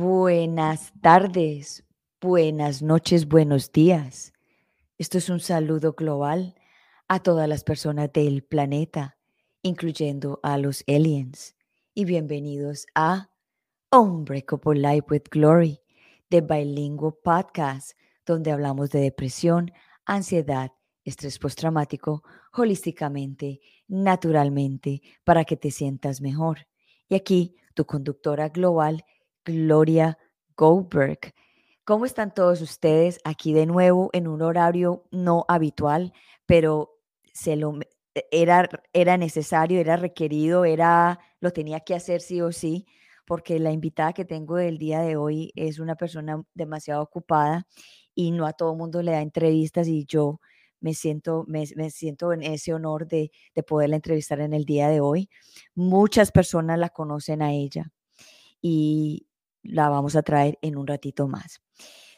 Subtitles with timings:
[0.00, 1.84] Buenas tardes,
[2.20, 4.32] buenas noches, buenos días.
[4.96, 6.54] Esto es un saludo global
[7.08, 9.18] a todas las personas del planeta,
[9.60, 11.56] incluyendo a los aliens.
[11.94, 13.32] Y bienvenidos a
[13.90, 15.80] Unbreakable Life with Glory,
[16.30, 19.72] de Bilingual Podcast, donde hablamos de depresión,
[20.06, 20.70] ansiedad,
[21.02, 26.68] estrés postraumático, holísticamente, naturalmente, para que te sientas mejor.
[27.08, 29.04] Y aquí, tu conductora global,
[29.48, 30.18] Gloria
[30.56, 31.32] Goldberg.
[31.84, 36.12] ¿Cómo están todos ustedes aquí de nuevo en un horario no habitual,
[36.44, 36.98] pero
[37.32, 37.78] se lo
[38.14, 42.86] e, era, era necesario, era requerido, era lo tenía que hacer sí o sí,
[43.26, 47.66] porque la invitada que tengo del día de hoy es una persona demasiado ocupada
[48.14, 50.40] y no a todo mundo le da entrevistas y yo
[50.80, 55.00] me siento, me, siento en ese honor de, de poderla entrevistar en el día de
[55.00, 55.30] hoy.
[55.74, 57.90] Muchas personas la conocen a ella
[58.60, 59.27] y,
[59.68, 61.60] la vamos a traer en un ratito más.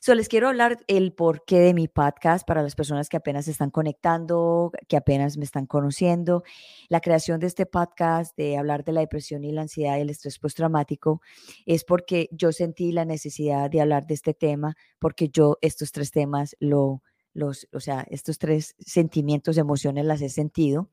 [0.03, 3.51] So, les quiero hablar el porqué de mi podcast para las personas que apenas se
[3.51, 6.42] están conectando, que apenas me están conociendo.
[6.89, 10.09] La creación de este podcast, de hablar de la depresión y la ansiedad y el
[10.09, 11.20] estrés postraumático,
[11.67, 16.11] es porque yo sentí la necesidad de hablar de este tema, porque yo estos tres
[16.12, 17.03] temas lo,
[17.35, 20.89] los, o sea, estos tres sentimientos, emociones las he sentido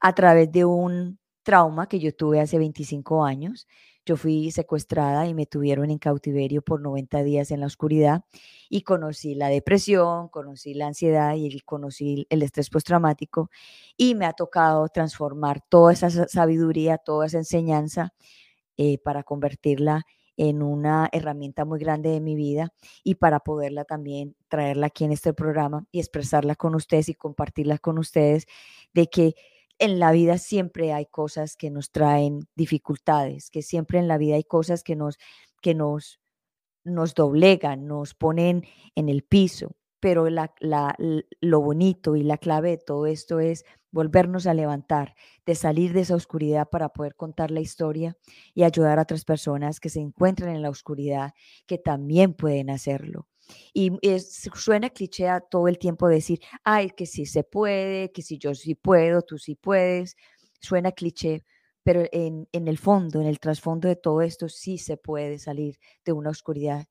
[0.00, 3.66] a través de un trauma que yo tuve hace 25 años.
[4.06, 8.22] Yo fui secuestrada y me tuvieron en cautiverio por 90 días en la oscuridad
[8.70, 13.50] y conocí la depresión, conocí la ansiedad y conocí el estrés postraumático
[13.96, 18.14] y me ha tocado transformar toda esa sabiduría, toda esa enseñanza
[18.76, 20.04] eh, para convertirla
[20.36, 22.72] en una herramienta muy grande de mi vida
[23.02, 27.78] y para poderla también traerla aquí en este programa y expresarla con ustedes y compartirla
[27.78, 28.46] con ustedes
[28.94, 29.34] de que
[29.78, 34.36] en la vida siempre hay cosas que nos traen dificultades, que siempre en la vida
[34.36, 35.18] hay cosas que nos,
[35.60, 36.20] que nos,
[36.84, 39.76] nos doblegan, nos ponen en el piso.
[40.00, 40.54] Pero la,
[41.40, 45.14] lo bonito y la clave de todo esto es volvernos a levantar,
[45.46, 48.16] de salir de esa oscuridad para poder contar la historia
[48.54, 51.32] y ayudar a otras personas que se encuentran en la oscuridad,
[51.66, 53.26] que también pueden hacerlo.
[53.72, 53.92] Y
[54.54, 58.54] suena cliché a todo el tiempo decir, ay, que sí se puede, que si yo
[58.54, 60.16] sí puedo, tú sí puedes.
[60.60, 61.44] Suena cliché,
[61.82, 65.78] pero en, en el fondo, en el trasfondo de todo esto, sí se puede salir
[66.04, 66.86] de una oscuridad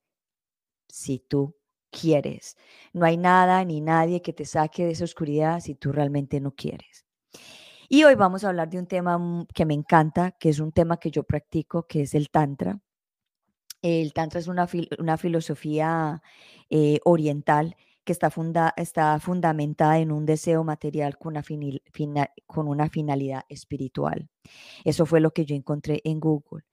[0.88, 1.56] si tú
[1.92, 2.58] quieres.
[2.94, 6.52] No hay nada ni nadie que te saque de esa oscuridad si tú realmente no
[6.52, 7.06] quieres.
[7.88, 10.72] Y hoy vamos a hablar de un tema mm, que me encanta, que es un
[10.72, 12.80] tema que yo practico, que es el Tantra.
[13.86, 16.24] El Tantra es una, una filosofía
[16.72, 22.90] eh, oriental que está, funda está fundamentada en un deseo material con una, con una
[22.90, 24.28] finalidad espiritual.
[24.84, 26.66] Eso fue lo que yo encontré en Google.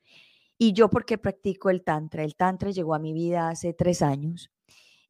[0.56, 2.24] ¿Y yo por qué practico el Tantra?
[2.24, 4.50] El Tantra llegó a mi vida hace tres años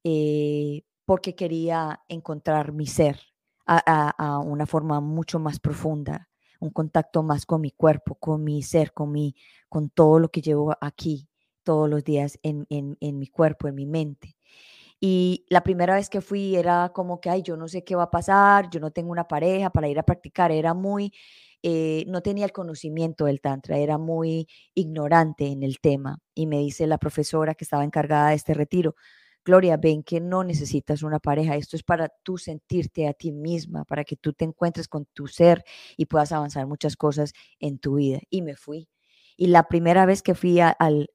[0.02, 3.20] eh, porque quería encontrar mi ser
[3.64, 8.60] a, a, una forma mucho más profunda, un contacto más con mi cuerpo, con mi
[8.64, 9.36] ser, con, mi,
[9.68, 11.28] con todo lo que llevo aquí
[11.62, 12.66] todos los días en,
[13.00, 14.36] mi cuerpo, en mi mente.
[15.00, 18.04] Y la primera vez que fui era como que, ay, yo no sé qué va
[18.04, 21.12] a pasar, yo no tengo una pareja para ir a practicar, era muy,
[21.62, 26.18] eh, no tenía el conocimiento del tantra, era muy ignorante en el tema.
[26.34, 28.94] Y me dice la profesora que estaba encargada de este retiro,
[29.44, 33.84] Gloria, ven que no necesitas una pareja, esto es para tú sentirte a ti misma,
[33.84, 35.64] para que tú te encuentres con tu ser
[35.96, 38.20] y puedas avanzar muchas cosas en tu vida.
[38.30, 38.88] Y me fui.
[39.36, 41.08] Y la primera vez que fui al,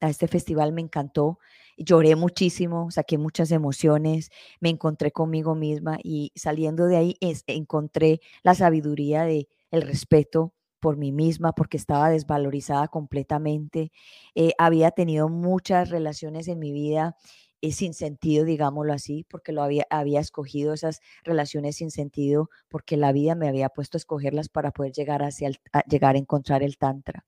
[0.00, 1.38] a este festival me encantó.
[1.76, 8.20] Lloré muchísimo, saqué muchas emociones, me encontré conmigo misma y saliendo de ahí es, encontré
[8.42, 13.90] la sabiduría de el respeto por mí misma porque estaba desvalorizada completamente.
[14.34, 17.16] Eh, había tenido muchas relaciones en mi vida
[17.64, 22.98] eh, sin sentido, digámoslo así, porque lo había, había escogido esas relaciones sin sentido, porque
[22.98, 25.50] la vida me había puesto a escogerlas para poder llegar, hacia
[25.88, 27.24] llegar a encontrar el Tantra.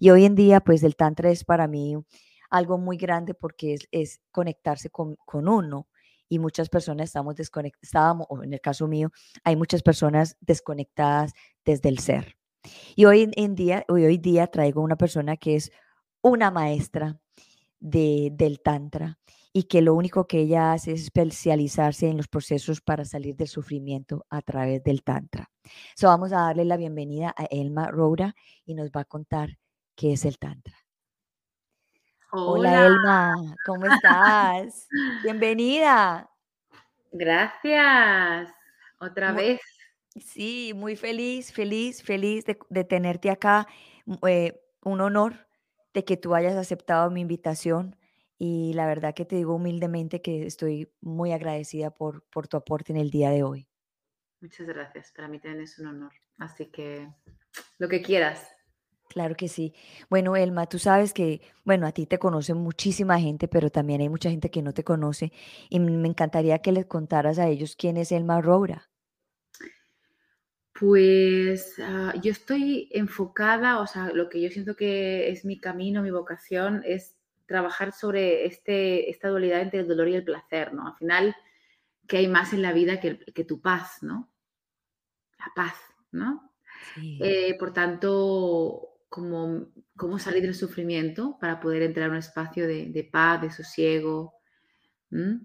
[0.00, 1.96] Y hoy en día, pues el Tantra es para mí
[2.50, 5.86] algo muy grande porque es, conectarse con, uno.
[6.28, 9.12] Y muchas personas estamos desconectadas, o en el caso mío,
[9.44, 11.32] hay muchas personas desconectadas
[11.64, 12.36] desde el ser.
[12.96, 15.70] Y hoy en día, hoy, hoy día traigo una persona que es
[16.22, 17.20] una maestra
[17.78, 19.20] de, del Tantra
[19.56, 23.48] y que lo único que ella hace es especializarse en los procesos para salir del
[23.48, 25.50] sufrimiento a través del Tantra.
[25.94, 28.34] So, vamos a darle la bienvenida a Elma Roura
[28.66, 29.56] y nos va a contar
[29.94, 30.74] qué es el Tantra.
[32.32, 34.88] Hola, Elma, ¿cómo estás?
[35.22, 36.28] Bienvenida.
[37.10, 38.52] Gracias,
[39.00, 39.62] otra vez.
[40.16, 43.66] Sí, muy feliz, feliz, feliz de, tenerte acá.
[44.26, 45.48] Eh, un honor
[45.94, 47.96] de que tú hayas aceptado mi invitación
[48.38, 52.92] Y la verdad que te digo humildemente que estoy muy agradecida por, por tu aporte
[52.92, 53.68] en el día de hoy.
[54.40, 55.12] Muchas gracias.
[55.12, 56.12] Para mí también es un honor.
[56.38, 57.08] Así que
[57.78, 58.48] lo que quieras.
[59.08, 59.72] Claro que sí.
[60.10, 64.08] Bueno, Elma, tú sabes que, bueno, a ti te conoce muchísima gente, pero también hay
[64.08, 65.32] mucha gente que no te conoce
[65.70, 68.90] y me encantaría que les contaras a ellos quién es Elma Roura.
[70.78, 76.02] Pues ah, yo estoy enfocada, o sea, lo que yo siento que es mi camino,
[76.02, 77.15] mi vocación, es
[77.46, 80.88] trabajar sobre este, esta dualidad entre el dolor y el placer, ¿no?
[80.88, 81.36] Al final,
[82.06, 84.32] que hay más en la vida que, que tu paz, ¿no?
[85.38, 85.74] La paz,
[86.12, 86.52] ¿no?
[86.94, 92.66] Sí, Eh, por tanto, como, cómo salir del sufrimiento para poder entrar a un espacio
[92.66, 94.34] de, de paz, de sosiego.
[95.10, 95.40] ¿m?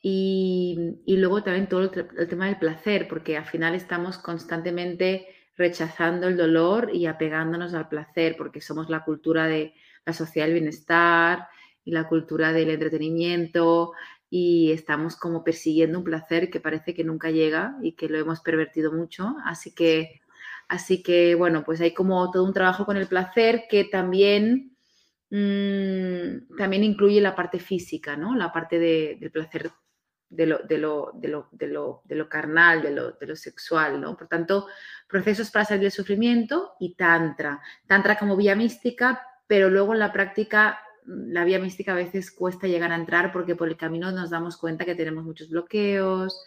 [0.00, 5.28] Y, y luego también todo el, el tema del placer, porque al final estamos constantemente
[5.56, 9.74] rechazando el dolor y apegándonos al placer, porque somos la cultura de
[10.06, 11.48] la sociedad del bienestar
[11.84, 13.92] y la cultura del entretenimiento
[14.30, 18.40] y estamos como persiguiendo un placer que parece que nunca llega y que lo hemos
[18.40, 19.34] pervertido mucho.
[19.44, 20.20] Así que
[20.68, 24.74] Así que, bueno, pues hay como todo un trabajo con el placer que también,
[25.30, 28.34] mm, también incluye la parte física, ¿no?
[28.36, 29.70] La parte de- del placer
[30.28, 33.36] de lo, de lo, de lo, de lo, de lo carnal, de lo, de lo
[33.36, 34.16] sexual, ¿no?
[34.16, 34.66] Por tanto,
[35.08, 37.60] procesos para salir del sufrimiento y tantra.
[37.86, 42.30] Tantra como vía mística, pero luego en la práctica mm, la vía mística a veces
[42.30, 46.42] cuesta llegar a entrar porque por el camino nos damos cuenta que tenemos muchos bloqueos,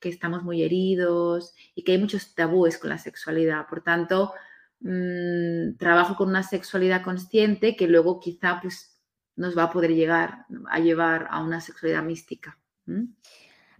[0.00, 3.66] que estamos muy heridos y que hay muchos tabúes con la sexualidad.
[3.68, 4.32] Por tanto,
[4.80, 9.00] mmm, trabajo con una sexualidad consciente que luego quizá pues,
[9.36, 12.58] nos va a poder llegar a llevar a una sexualidad mística.
[12.86, 13.14] ¿Mm?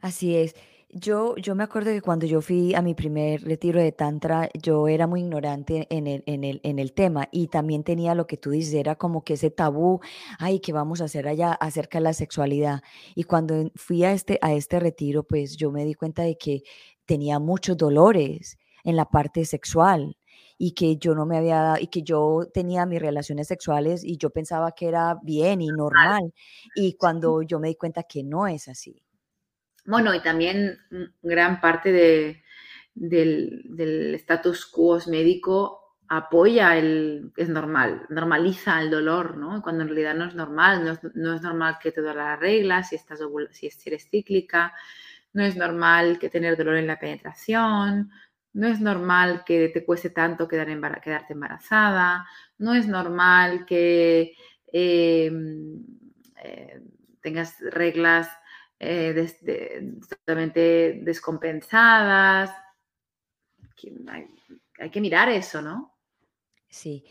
[0.01, 0.55] así es.
[0.97, 4.87] Yo, yo me acuerdo que cuando yo fui a mi primer retiro de Tantra, yo
[4.87, 8.37] era muy ignorante en el, en el, en el tema y también tenía lo que
[8.37, 9.99] tú dices, era como que ese tabú,
[10.39, 12.81] ay, ¿qué vamos a hacer allá acerca de la sexualidad?
[13.17, 16.63] Y cuando fui a este, a este retiro, pues yo me di cuenta de que
[17.07, 20.17] tenía muchos dolores en la parte sexual
[20.59, 24.31] y que yo no me había, y que yo tenía mis relaciones sexuales y yo
[24.31, 26.33] pensaba que era bien y normal.
[26.77, 29.04] Y cuando yo me di cuenta que no es así.
[29.87, 30.79] Bueno, y también
[31.23, 32.43] gran parte de,
[32.95, 39.63] del, del status quo médico apoya el, es normal, normaliza el dolor, ¿no?
[39.63, 42.37] Cuando en realidad no es normal, no es, no es normal que te duela la
[42.37, 43.21] regla, si, estás,
[43.51, 44.73] si eres cíclica,
[45.33, 48.11] no es normal que tener dolor en la penetración,
[48.53, 52.27] no es normal que te cueste tanto quedar embar quedarte embarazada,
[52.59, 54.35] no es normal que
[54.73, 55.33] eh,
[56.45, 56.81] eh,
[57.21, 58.29] tengas reglas
[58.79, 62.51] eh, des, de, totalmente descompensadas.
[64.09, 64.27] Hay,
[64.79, 65.97] hay, que mirar eso, ¿no?
[66.69, 67.05] Sí.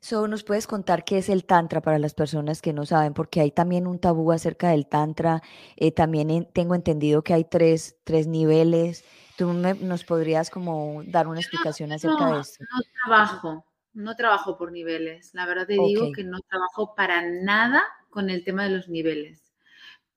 [0.00, 3.14] So, ¿Nos puedes contar qué es el Tantra para las personas que no saben?
[3.14, 5.42] Porque hay también un tabú acerca del Tantra.
[5.76, 9.04] Eh, también en, tengo entendido que hay tres, tres niveles.
[9.36, 12.64] ¿Tú me, nos podrías como dar una explicación no, acerca no, de esto?
[12.70, 15.34] No trabajo, no trabajo por niveles.
[15.34, 15.94] La verdad te okay.
[15.94, 19.47] digo que no trabajo para nada con el tema de los niveles.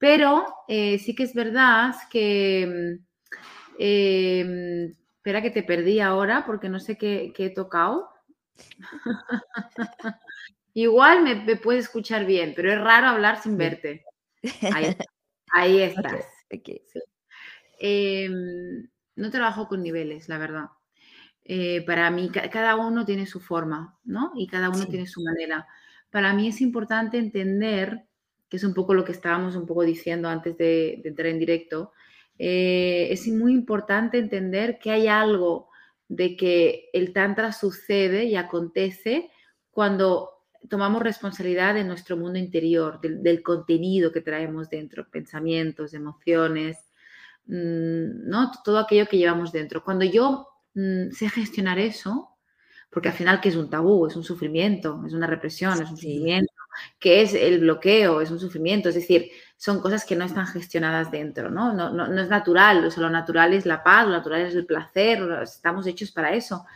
[0.02, 2.98] Pero eh, sí que es verdad que...
[3.78, 8.10] Eh, espera que te perdí ahora porque no sé qué, qué he tocado.
[10.74, 14.04] Igual me, me puedes escuchar bien, pero es raro hablar sin verte.
[14.72, 14.86] Ahí,
[15.54, 16.26] ahí estás.
[16.46, 16.82] Okay, okay.
[16.92, 17.00] Sí.
[17.78, 18.28] Eh,
[19.14, 20.66] no trabajo con niveles, la verdad.
[21.44, 24.32] Eh, para mí, cada uno tiene su forma, ¿no?
[24.34, 24.90] Y cada uno Sí.
[24.90, 25.64] tiene su manera.
[26.10, 28.04] Para mí es importante entender,
[28.52, 31.92] que es un poco lo que estábamos un poco diciendo antes de, entrar en directo,
[32.38, 35.70] eh, es muy importante entender que hay algo
[36.06, 39.30] de que el tantra sucede y acontece
[39.70, 46.76] cuando tomamos responsabilidad de nuestro mundo interior, del, contenido que traemos dentro, pensamientos, emociones,
[47.46, 48.52] mmm, ¿no?
[48.62, 49.82] Todo aquello que llevamos dentro.
[49.82, 52.31] Cuando yo mmm, sé gestionar eso,
[52.92, 54.06] porque al final, ¿qué es un tabú?
[54.06, 56.52] Es un sufrimiento, es una represión, es un sufrimiento.
[56.98, 58.20] ¿Qué es el bloqueo?
[58.20, 58.90] Es un sufrimiento.
[58.90, 61.72] Es decir, son cosas que no están gestionadas dentro, ¿no?
[61.72, 62.84] No, no, no es natural.
[62.84, 66.34] O sea, lo natural es la paz, lo natural es el placer, estamos hechos para
[66.34, 66.66] eso.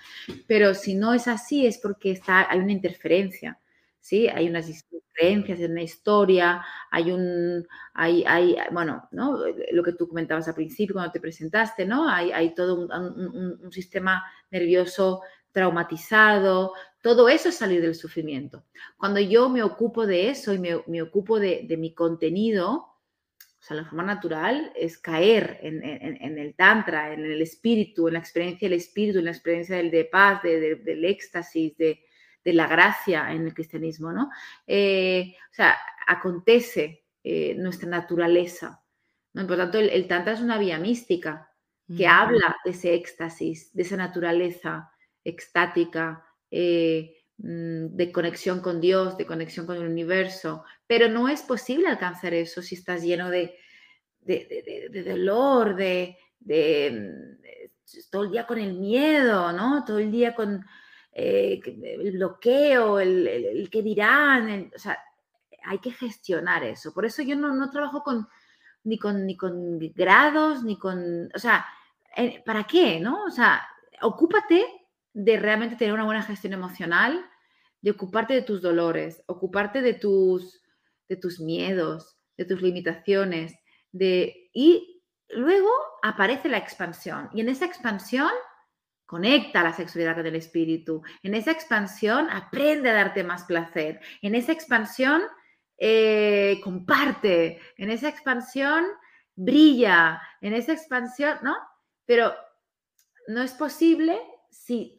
[0.47, 3.59] Pero si no es así, es porque está, hay una interferencia,
[4.01, 4.27] ¿sí?
[4.29, 4.67] Hay unas
[5.13, 9.39] creencias, hay una historia, hay un, hay, hay, bueno, ¿no?
[9.73, 12.09] Lo que tú comentabas al principio cuando te presentaste, ¿no?
[12.09, 15.21] Hay, hay todo un, un, un sistema nervioso
[15.57, 18.67] traumatizado, todo eso es salir del sufrimiento.
[18.99, 23.63] Cuando yo me ocupo de eso y me, me ocupo de, de, mi contenido, o
[23.63, 28.15] sea, la forma natural es caer en, en, en, el tantra, en el espíritu, en
[28.15, 32.03] la experiencia del espíritu, en la experiencia del de paz, de, de, del éxtasis, de,
[32.45, 34.31] la gracia en el cristianismo, ¿no?
[34.67, 35.75] Eh, o sea,
[36.07, 38.85] acontece eh, nuestra naturaleza.
[39.33, 39.47] ¿no?
[39.47, 41.51] Por tanto, el, Tantra es una vía mística
[41.97, 44.93] que habla de ese éxtasis, de esa naturaleza
[45.27, 50.65] extática, eh, mm, de conexión con Dios, de conexión con el universo.
[50.87, 53.59] Pero no es posible alcanzar eso si estás lleno de,
[54.21, 56.17] de, dolor, de,
[58.11, 59.85] todo el día con el miedo, ¿no?
[59.85, 60.65] Todo el día con
[61.13, 64.99] eh, el bloqueo, el, el, que dirán, o sea,
[65.65, 66.95] hay que gestionar eso.
[66.95, 68.29] Por eso yo no, trabajo con
[68.85, 71.67] ni, con ni con grados, ni con, o sea,
[72.17, 73.01] eh, ¿para qué?
[73.01, 73.25] ¿No?
[73.25, 73.67] O sea,
[74.03, 74.65] ocúpate
[75.17, 77.25] de realmente tener una buena gestión emocional,
[77.81, 80.61] de ocuparte de tus dolores, ocuparte de tus,
[81.09, 83.55] de tus miedos, de tus limitaciones,
[83.93, 85.71] de, y luego
[86.03, 87.31] aparece la expansión.
[87.33, 88.29] Y en esa expansión
[89.07, 91.03] conecta la sexualidad con el espíritu.
[91.23, 94.01] En esa expansión aprende a darte más placer.
[94.21, 95.23] En esa expansión
[95.79, 97.59] eh, comparte.
[97.79, 98.85] En esa expansión
[99.35, 100.21] brilla.
[100.43, 101.57] En esa expansión, ¿no?
[102.05, 102.35] Pero
[103.29, 104.21] no es posible
[104.51, 104.96] si,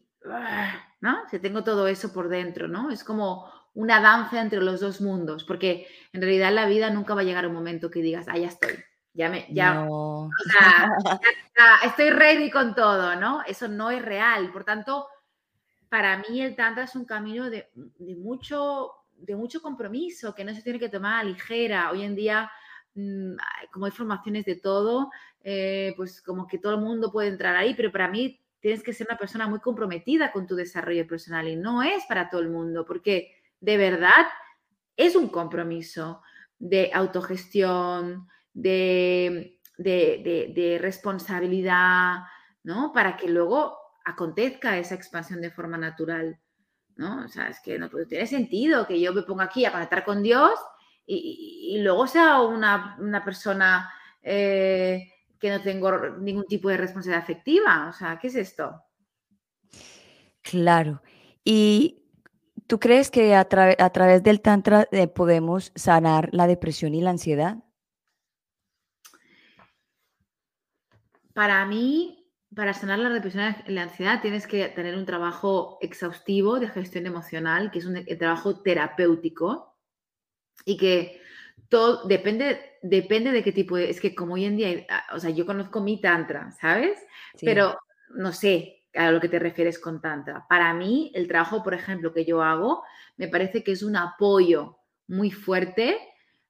[1.02, 1.28] ¿no?
[1.30, 2.92] Si tengo todo eso por dentro, ¿no?
[2.92, 7.22] Es como una danza entre los dos mundos, porque en realidad la vida nunca va
[7.22, 8.74] a llegar un momento que digas, ah, ya estoy,
[9.14, 9.88] ya me, ya,
[11.86, 13.44] estoy ready con todo, ¿no?
[13.48, 14.52] Eso no es real.
[14.52, 15.08] Por tanto,
[15.90, 17.70] para mí el Tantra es un camino de,
[18.18, 21.92] mucho, de mucho compromiso, que no se tiene que tomar a ligera.
[21.92, 22.52] Hoy en día,
[22.96, 23.36] mm,
[23.72, 25.12] como hay formaciones de todo,
[25.44, 28.94] eh, pues como que todo el mundo puede entrar ahí, pero para mí tienes que
[28.94, 32.50] ser una persona muy comprometida con tu desarrollo personal y no es para todo el
[32.50, 34.28] mundo, porque de verdad
[34.96, 36.22] es un compromiso
[36.60, 42.24] de autogestión, de, de, responsabilidad,
[42.64, 42.92] ¿no?
[42.92, 46.40] Para que luego acontezca esa expansión de forma natural,
[46.96, 47.26] ¿no?
[47.26, 50.24] O sea, es que no tiene sentido que yo me ponga aquí a conectar con
[50.24, 50.60] Dios
[51.06, 57.88] y, luego sea una, persona eh, que no tengo ningún tipo de responsabilidad afectiva.
[57.90, 58.82] O sea, ¿qué es esto?
[60.42, 61.02] Claro.
[61.44, 62.08] Y
[62.68, 67.64] ¿Tú crees que a, través del Tantra eh, podemos sanar la depresión y la ansiedad?
[71.34, 76.60] Para mí, para sanar la depresión y la ansiedad tienes que tener un trabajo exhaustivo
[76.60, 79.78] de gestión emocional, que es un trabajo terapéutico
[80.66, 81.22] y que
[81.70, 83.90] todo depende, depende de qué tipo de...
[83.90, 87.00] Es que como hoy en día, ah, o sea, yo conozco mi Tantra, ¿sabes?
[87.42, 87.78] Pero
[88.10, 90.46] no sé, a lo que te refieres con Tantra.
[90.48, 92.84] Para mí, el trabajo, por ejemplo, que yo hago,
[93.18, 95.98] me parece que es un apoyo muy fuerte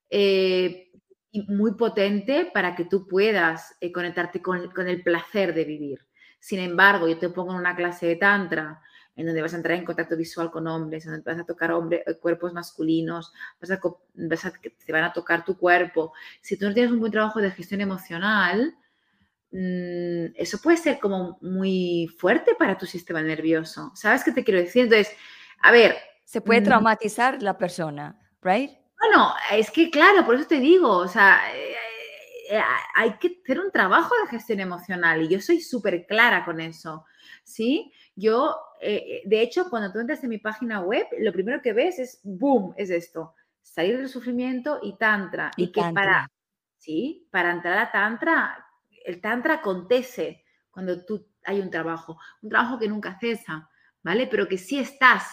[0.10, 0.92] eh,
[1.32, 6.06] y muy potente para que tú puedas eh, conectarte con, el placer de vivir.
[6.40, 8.82] Sin embargo, yo te pongo en una clase de Tantra
[9.18, 11.74] en donde vas a entrar en contacto visual con hombres, en donde vas a tocar
[11.74, 13.80] hombre, eh, cuerpos masculinos, vas a,
[14.14, 16.14] vas a, te van a tocar tu cuerpo.
[16.40, 18.74] Si tú no tienes un buen trabajo de gestión emocional,
[19.52, 23.92] Mm, eso puede ser como muy fuerte para tu sistema nervioso.
[23.96, 24.84] ¿Sabes qué te quiero decir?
[24.84, 25.16] Entonces,
[25.62, 25.96] a ver.
[26.26, 28.72] Se puede mm, traumatizar la persona, ¿right?
[29.00, 31.76] Bueno, es que claro, por eso te digo, o sea, eh,
[32.52, 32.62] eh,
[32.96, 37.06] hay que hacer un trabajo de gestión emocional y yo soy súper clara con eso,
[37.44, 37.94] ¿sí?
[38.18, 42.00] Yo, eh, de hecho, cuando tú entras en mi página web, lo primero que ves
[42.00, 45.52] es, boom, es esto, salir del sufrimiento y tantra.
[45.56, 46.28] Y, que para,
[46.78, 48.68] sí, para entrar a tantra
[49.08, 53.70] el tantra acontece cuando tú hay un trabajo, un trabajo que nunca cesa,
[54.04, 54.28] ¿vale?
[54.28, 55.24] Pero que sí estás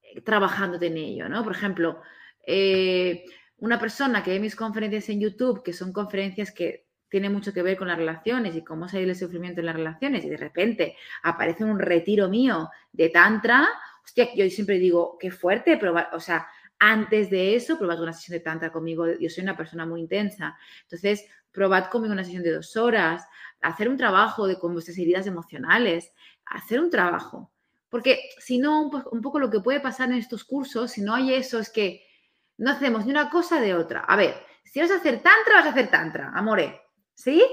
[0.00, 1.42] eh, trabajándote en ello, ¿no?
[1.42, 2.00] Por ejemplo,
[2.46, 3.24] eh,
[3.58, 7.62] una persona que ve mis conferencias en YouTube, que son conferencias que tienen mucho que
[7.62, 10.96] ver con las relaciones y cómo salir del sufrimiento en las relaciones, y de repente
[11.22, 13.68] aparece un retiro mío de tantra,
[14.04, 16.46] hostia, yo siempre digo, qué fuerte, probar, o sea,
[16.78, 20.56] antes de eso, probad una sesión de tantra conmigo, yo soy una persona muy intensa,
[20.82, 23.26] entonces probad conmigo una sesión de dos horas,
[23.60, 26.12] hacer un trabajo de, con vuestras heridas emocionales,
[26.46, 27.52] hacer un trabajo.
[27.90, 31.34] Porque si no, un, poco lo que puede pasar en estos cursos, si no hay
[31.34, 32.04] eso, es que
[32.56, 34.00] no hacemos ni una cosa de otra.
[34.00, 36.80] A ver, si vas a hacer tantra, vas a hacer tantra, amore.
[37.20, 37.44] ¿Sí?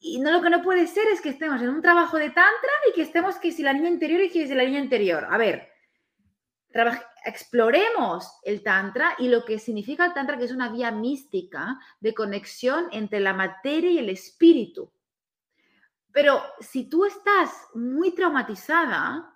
[0.00, 2.70] Y, no lo que no puede ser es que estemos en un trabajo de tantra
[2.88, 5.26] y que estemos que si la niña interior y que si la niña interior.
[5.28, 5.70] A ver,
[7.24, 12.14] exploremos el Tantra y lo que significa el Tantra, que es una vía mística de
[12.14, 14.90] conexión entre la materia y el espíritu.
[16.12, 19.34] Pero si tú estás muy traumatizada,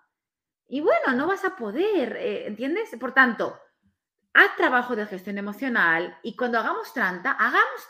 [0.68, 2.96] y bueno, no vas a poder, eh, ¿entiendes?
[2.98, 3.58] Por tanto,
[4.32, 7.88] haz trabajo de gestión emocional y cuando hagamos tantra, hagamos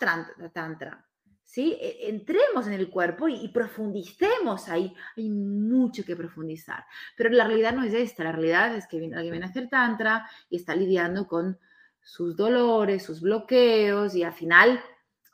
[0.53, 1.07] tantra.
[1.52, 1.76] ¿Sí?
[1.78, 4.92] E, entremos en el cuerpo y, profundicemos ahí.
[5.16, 6.85] Hay mucho que profundizar.
[7.14, 8.25] Pero la realidad no es esta.
[8.25, 11.59] La realidad es que alguien viene a hacer tantra y está lidiando con
[12.00, 14.82] sus dolores, sus bloqueos y al final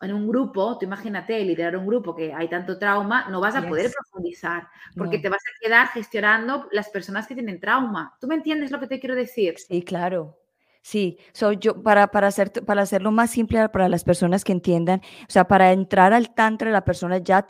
[0.01, 3.67] en un grupo, tú imagínate liderar un grupo que hay tanto trauma, no vas a
[3.67, 8.17] poder profundizar porque te vas a quedar gestionando las personas que tienen trauma.
[8.21, 9.55] ¿Tú me entiendes lo que te quiero decir?
[9.59, 10.39] Sí, claro.
[10.89, 15.03] Sí, soy yo, para, para, hacer, para hacerlo más simple para las personas que entiendan,
[15.21, 17.47] o sea, para entrar al tantra, la persona ya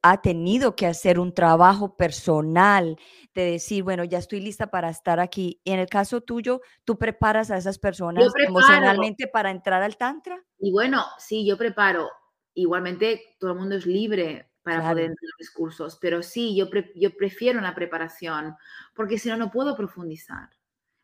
[0.00, 2.96] ha tenido que hacer un trabajo personal
[3.34, 5.60] de decir, bueno, ya estoy lista para estar aquí.
[5.64, 10.42] Y en el caso tuyo, ¿tú preparas a esas personas emocionalmente para entrar al tantra?
[10.58, 12.08] Y bueno, sí, yo preparo.
[12.54, 16.70] Igualmente, todo el mundo es libre para poder entrar en los cursos, pero sí, yo,
[16.94, 18.56] yo prefiero una preparación,
[18.94, 20.48] porque si no, no puedo profundizar.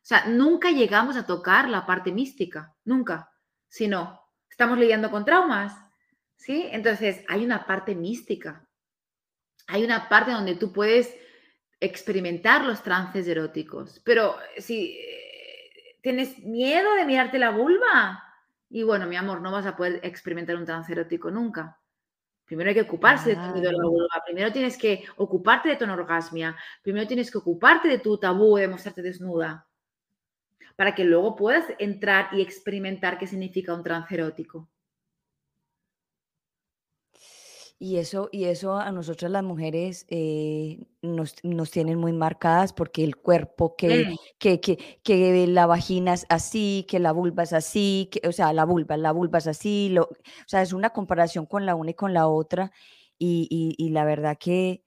[0.09, 3.31] O sea, nunca llegamos a tocar la parte mística, nunca.
[3.67, 5.79] Si no, estamos lidiando con traumas,
[6.35, 6.67] ¿sí?
[6.71, 8.67] Entonces, hay una parte mística.
[9.67, 11.15] Hay una parte donde tú puedes
[11.79, 14.01] experimentar los trances eróticos.
[14.03, 18.23] Pero si eh, tienes miedo de mirarte la vulva,
[18.67, 21.79] y bueno, mi amor, no vas a poder experimentar un trance erótico nunca.
[22.45, 25.83] Primero hay que ocuparse de tu miedo la vulva, primero tienes que ocuparte de tu
[25.83, 29.68] anorgasmia, primero tienes que ocuparte de tu tabú de mostrarte desnuda,
[30.79, 34.69] para que luego puedas entrar y experimentar qué significa un trance erótico.
[37.77, 43.03] Y eso, y eso a nosotras las mujeres eh, nos, nos, tienen muy marcadas porque
[43.03, 48.07] el cuerpo, que, que, que, que, la vagina es así, que la vulva es así,
[48.09, 51.45] que, o sea, la vulva, la vulva es así, lo, o sea, es una comparación
[51.45, 52.71] con la una y con la otra.
[53.17, 54.85] Y, y, y la verdad que,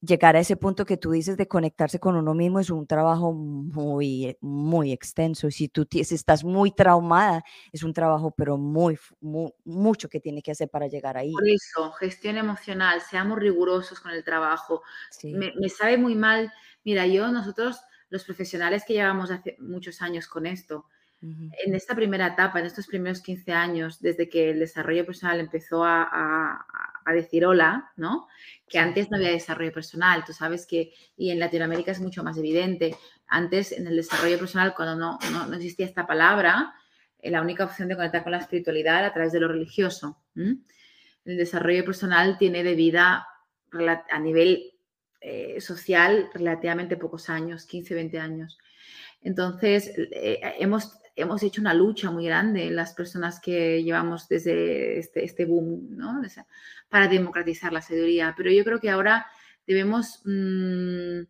[0.00, 3.32] llegar a ese punto que tú dices de conectarse con uno mismo es un trabajo
[3.32, 5.50] muy, eh, muy extenso.
[5.50, 10.68] Si tú estás muy traumada, es un trabajo, pero muy, mucho que tiene que hacer
[10.68, 11.32] para llegar ahí.
[11.32, 14.82] Por eso, gestión emocional, seamos rigurosos con el trabajo.
[15.24, 16.52] Me, sabe muy mal.
[16.84, 20.86] Mira, yo, nosotros, los profesionales que llevamos hace muchos años con esto,
[21.20, 25.84] en esta primera etapa, en estos primeros 15 años, desde que el desarrollo personal empezó
[25.84, 26.64] a,
[27.12, 28.28] decir hola, ¿no?
[28.68, 32.36] Que antes no había desarrollo personal, tú sabes que, y en Latinoamérica es mucho más
[32.36, 32.96] evidente.
[33.26, 36.74] Antes, en el desarrollo personal, cuando no, no, existía esta palabra,
[37.18, 40.18] eh, la única opción de conectar con la espiritualidad era a través de lo religioso.
[40.34, 43.26] El desarrollo personal tiene de vida
[44.10, 44.72] a nivel
[45.20, 48.58] eh, social relativamente pocos años, 15, 20 años.
[49.20, 55.24] Entonces, eh, hemos hemos hecho una lucha muy grande las personas que llevamos desde este,
[55.24, 56.22] este boom, ¿no?
[56.88, 58.34] Para democratizar la sabiduría.
[58.36, 59.26] Pero yo creo que ahora
[59.66, 61.22] debemos mm,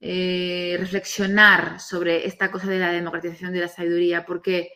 [0.00, 4.70] eh, reflexionar sobre esta cosa de la democratización de la sabiduría, porque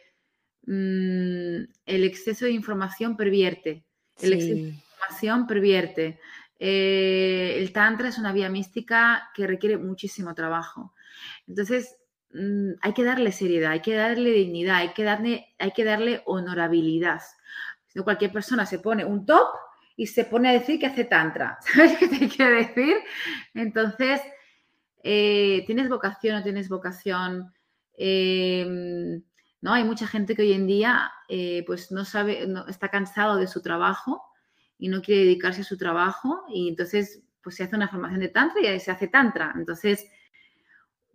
[0.67, 3.85] mm, el exceso de información pervierte.
[4.21, 6.21] El exceso de información pervierte.
[6.59, 10.95] Eh, el Tantra es una vía mística que requiere muchísimo trabajo.
[11.47, 11.97] Entonces,
[12.35, 17.23] Mm, hay que darle seriedad, hay que darle dignidad, hay que darle, honorabilidad.
[18.03, 19.47] Cualquier persona se pone un top
[19.97, 21.59] y se pone a decir que hace tantra.
[21.75, 22.97] ¿Sabes qué te quiero decir?
[23.55, 24.21] Entonces,
[25.05, 27.53] eh, ¿tienes vocación o tienes vocación?
[27.97, 29.23] Em,
[29.61, 29.73] ¿no?
[29.73, 33.63] Hay mucha gente que hoy en día eh, pues no sabe, está cansado de su
[33.63, 34.25] trabajo
[34.77, 38.29] y no quiere dedicarse a su trabajo y entonces pues se hace una formación de
[38.29, 39.53] tantra y se hace tantra.
[39.55, 40.05] Entonces,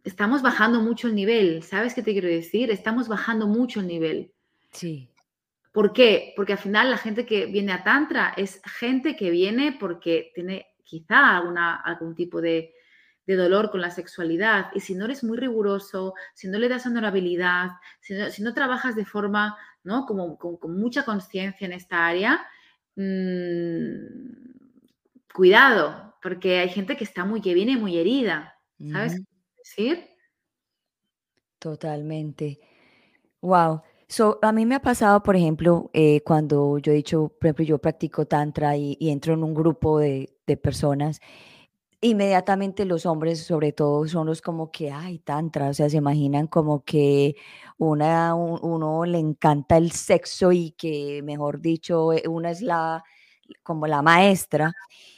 [0.04, 1.64] estamos bajando mucho el nivel.
[1.64, 2.72] ¿Sabes qué te quiero decir?
[2.72, 4.34] Estamos bajando mucho el nivel.
[4.72, 5.10] Sí.
[5.72, 6.34] ¿Por qué?
[6.36, 10.68] Porque al final la gente que viene a Tantra es gente que viene porque tiene
[10.84, 12.74] quizá alguna, algún tipo de,
[13.28, 14.72] dolor con la sexualidad.
[14.74, 18.56] Y si no eres muy riguroso, si no le das honorabilidad, si no, si no
[18.56, 20.08] trabajas de forma, ¿no?
[20.08, 22.48] Como con, mucha conciencia en esta área,
[22.96, 24.50] mmm,
[25.32, 28.58] cuidado, porque hay gente que está muy, que viene muy herida,
[28.92, 29.22] ¿sabes?
[29.76, 30.10] Decir?
[31.60, 32.60] Totalmente.
[33.42, 33.82] Wow.
[34.08, 37.66] So, a mí me ha pasado, por ejemplo, eh, cuando yo he dicho, por ejemplo,
[37.66, 41.22] yo practico tantra y, entro en un grupo de, personas,
[42.02, 46.48] inmediatamente los hombres, sobre todo, son los como que, ay, tantra, o sea, se imaginan
[46.48, 47.36] como que
[47.78, 53.04] una, uno le encanta el sexo y que, mejor dicho, eh, una es la,
[53.64, 54.74] como la maestra.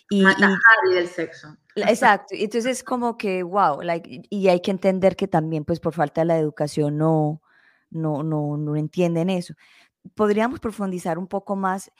[0.09, 1.55] Y, y del sexo.
[1.89, 6.21] Exacto, entonces como que, wow, like, y hay que entender que también, pues por falta
[6.21, 7.41] de la educación no,
[7.89, 9.53] no, no, no entienden eso.
[10.15, 11.91] Podríamos profundizar un poco más,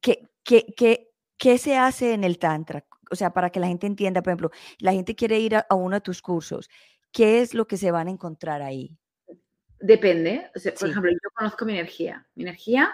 [0.00, 2.84] ¿qué, qué, qué, qué se hace en el Tantra?
[3.10, 5.96] O sea, para que la gente entienda, por ejemplo, la gente quiere ir a, uno
[5.96, 6.70] de tus cursos,
[7.12, 8.96] ¿qué es lo que se van a encontrar ahí?
[9.80, 12.26] Depende, por ejemplo, yo conozco mi energía.
[12.34, 12.92] Mi energía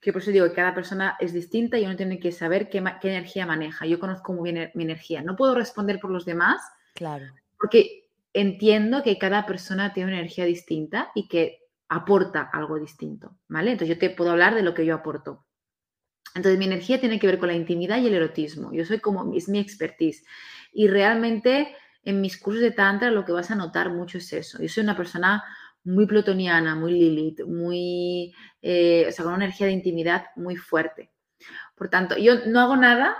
[0.00, 2.78] que por eso digo que cada persona es distinta y uno tiene que saber qué,
[2.78, 3.86] energía maneja.
[3.86, 5.22] Yo conozco muy bien mi energía.
[5.22, 6.60] No puedo responder por los demás.
[6.94, 7.26] Claro.
[7.58, 13.72] Porque entiendo que cada persona tiene una energía distinta y que aporta algo distinto, ¿vale?
[13.72, 15.46] Entonces yo te puedo hablar de lo que yo aporto.
[16.34, 18.72] Entonces mi energía tiene que ver con la intimidad y el erotismo.
[18.72, 20.24] Yo soy como, es mi expertise.
[20.72, 24.62] Y realmente en mis cursos de Tantra lo que vas a notar mucho es eso.
[24.62, 25.42] Yo soy una persona
[25.88, 31.10] muy plutoniana, muy Lilith, muy, eh, o sea, con una energía de intimidad muy fuerte.
[31.74, 33.16] Por tanto, yo no hago nada,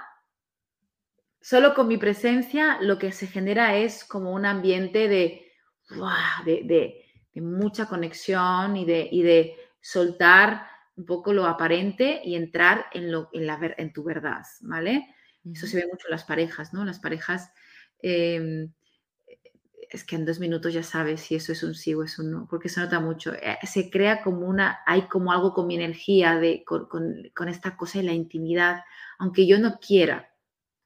[1.41, 5.51] solo con mi presencia lo que se genera es como un ambiente de,
[6.45, 7.05] de,
[7.41, 13.31] mucha conexión y de, y de soltar un poco lo aparente y entrar en, lo,
[13.33, 15.15] en, la, en tu verdad, ¿vale?
[15.45, 16.85] Eso se ve mucho en las parejas, ¿no?
[16.85, 17.51] Las parejas,
[18.03, 18.73] em,
[19.91, 22.31] es que en dos minutos ya sabes si eso es un sí o es un
[22.31, 23.35] no, porque se nota mucho.
[23.35, 27.99] Eh, se crea como una, hay como algo con mi energía, de, con, esta cosa
[27.99, 28.85] de la intimidad,
[29.19, 30.31] aunque yo no quiera,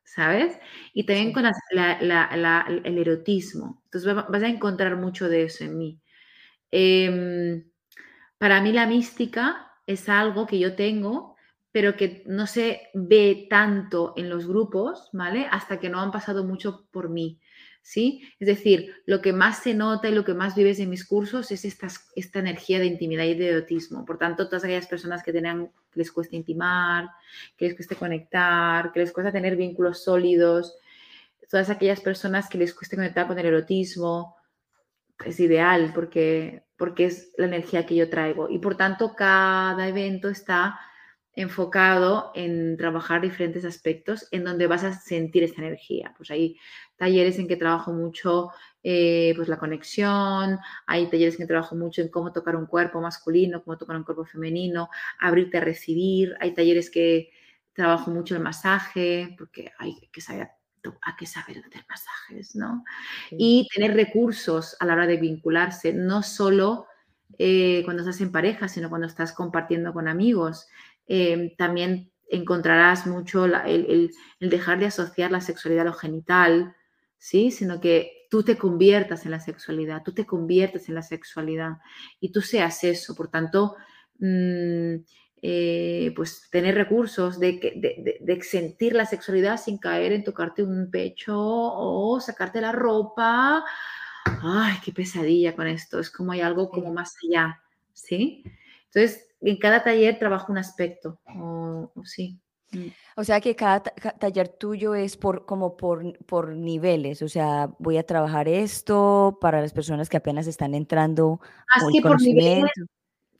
[0.05, 0.59] ¿sabes?
[0.95, 3.83] Y también con el erotismo.
[3.87, 6.01] Entonces vas a encontrar mucho de eso en mí.
[6.71, 7.65] Em,
[8.38, 11.37] para mí la mística es algo que yo tengo,
[11.73, 15.47] pero que no se ve tanto en los grupos, ¿vale?
[15.51, 17.41] Hasta que no han pasado mucho por mí.
[17.85, 18.23] ¿Sí?
[18.38, 21.51] Es decir, lo que más se nota y lo que más vives en mis cursos
[21.51, 24.05] es esta, esta energía de intimidad y de erotismo.
[24.05, 27.11] Por tanto, todas aquellas personas que, tengan, que les cuesta intimar,
[27.57, 30.77] que les cueste conectar, que les cuesta tener vínculos sólidos,
[31.51, 34.37] todas aquellas personas que les cueste conectar con el erotismo,
[35.25, 38.51] es ideal porque porque es la energía que yo traigo.
[38.51, 40.81] Y por tanto, cada evento está
[41.35, 46.12] enfocado en trabajar diferentes aspectos en donde vas a sentir esa energía.
[46.16, 46.59] Pues hay
[46.97, 48.51] talleres en que trabajo mucho
[48.83, 53.01] eh, pues la conexión, hay talleres en que trabajo mucho en cómo tocar un cuerpo
[53.01, 54.90] masculino, cómo tocar un cuerpo femenino,
[55.21, 57.31] abrirte a recibir, hay talleres que
[57.73, 60.49] trabajo mucho el masaje, porque hay que saber
[61.03, 62.85] a que saber hacer masajes, ¿no?
[63.31, 66.87] Y tener recursos a la hora de vincularse, no solo
[67.38, 70.68] eh, cuando estás en pareja, sino cuando estás compartiendo con amigos.
[71.14, 76.75] Em, también encontrarás mucho el, dejar de asociar la sexualidad a lo genital,
[77.18, 77.51] ¿sí?
[77.51, 81.72] Sino que tú te conviertas en la sexualidad, tú te conviertes en la sexualidad
[82.18, 83.14] y tú seas eso.
[83.14, 83.77] Por tanto,
[84.20, 84.94] mm,
[85.42, 91.37] eh, pues tener recursos, de, de, sentir la sexualidad sin caer en tocarte un pecho
[91.37, 93.62] o sacarte la ropa.
[94.25, 95.98] Ay, qué pesadilla con esto.
[96.01, 97.61] Es como hay algo como más allá,
[97.92, 98.44] ¿sí?
[98.87, 102.38] Entonces, en cada taller trabajo un aspecto, o, sí.
[102.70, 102.87] Mm.
[103.16, 107.98] O sea que cada, taller tuyo es por como por, por niveles, o sea, voy
[107.98, 111.40] a trabajar esto para las personas que apenas están entrando.
[111.74, 112.70] Más que por niveles,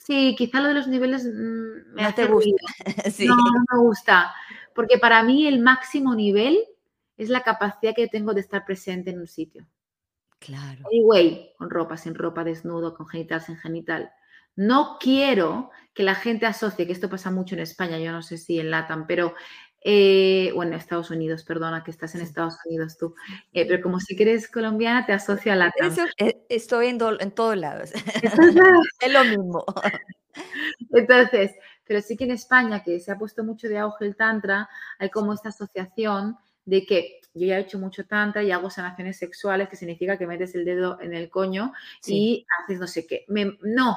[0.05, 2.51] Sí, quizá lo de los niveles mm, me hace gusta.
[3.27, 4.33] No, no me gusta.
[4.75, 6.59] Porque para mí el máximo nivel
[7.17, 9.67] es la capacidad que tengo de estar presente en un sitio.
[10.41, 10.83] Claro.
[10.91, 14.11] Anyway, con ropa, sin ropa, desnudo, con genital, sin genital.
[14.57, 18.39] No quiero que la gente asocie, que esto pasa mucho en España, yo no sé
[18.39, 19.35] si en LATAM, pero
[19.85, 23.15] eh, bueno, Estados Unidos, perdona que estás en Estados Unidos tú,
[23.53, 25.73] eh, pero como si eres colombiana te asocia a la
[26.19, 27.91] eh, estoy en, en todos lados.
[29.01, 29.65] es lo mismo.
[30.93, 31.53] Entonces,
[31.85, 35.11] pero sí que en España, que se ha puesto mucho de auge el Tantra, hay
[35.11, 39.69] como esta asociación de que yo ya he hecho mucho tantra y hago sanaciones sexuales,
[39.69, 41.73] que significa que metes el dedo en el coño
[42.07, 43.25] y haces no sé qué.
[43.63, 43.97] no,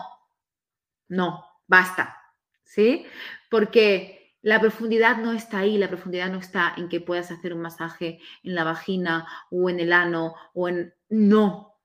[1.08, 2.18] no, basta,
[2.64, 3.06] ¿sí?
[3.50, 7.62] Porque la profundidad no está ahí, la profundidad no está en que puedas hacer un
[7.62, 10.94] masaje en la vagina o en el ano o en...
[11.10, 11.80] No.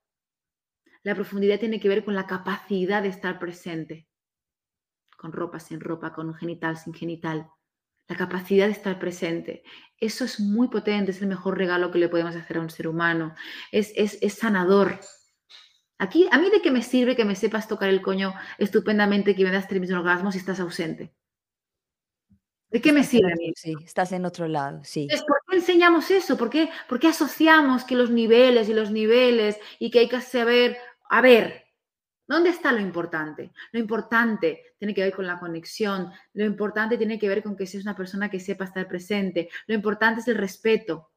[1.01, 4.07] La profundidad tiene que ver con la capacidad de estar presente,
[5.17, 7.49] con ropa, sin ropa, con un genital, sin genital.
[8.07, 9.63] La capacidad de estar presente.
[9.97, 12.87] Eso es muy potente, es el mejor regalo que le podemos hacer a un ser
[12.87, 13.33] humano.
[13.71, 14.99] Es, es, sanador.
[16.01, 19.43] Aquí, ¿A mí de qué me sirve que me sepas tocar el coño estupendamente, que
[19.43, 21.13] me das tres orgasmos si estás ausente?
[22.71, 23.35] ¿De qué me sirve?
[23.55, 25.07] Sí, estás en otro lado, sí.
[25.27, 26.39] ¿Por qué enseñamos eso?
[26.39, 30.21] ¿Por qué, ¿Por qué asociamos que los niveles y los niveles y que hay que
[30.21, 30.75] saber,
[31.07, 31.67] a ver,
[32.25, 33.51] ¿dónde está lo importante?
[33.71, 37.67] Lo importante tiene que ver con la conexión, lo importante tiene que ver con que
[37.67, 41.11] seas una persona que sepa estar presente, lo importante es el respeto.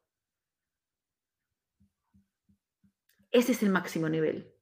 [3.30, 4.53] Ese es el máximo nivel.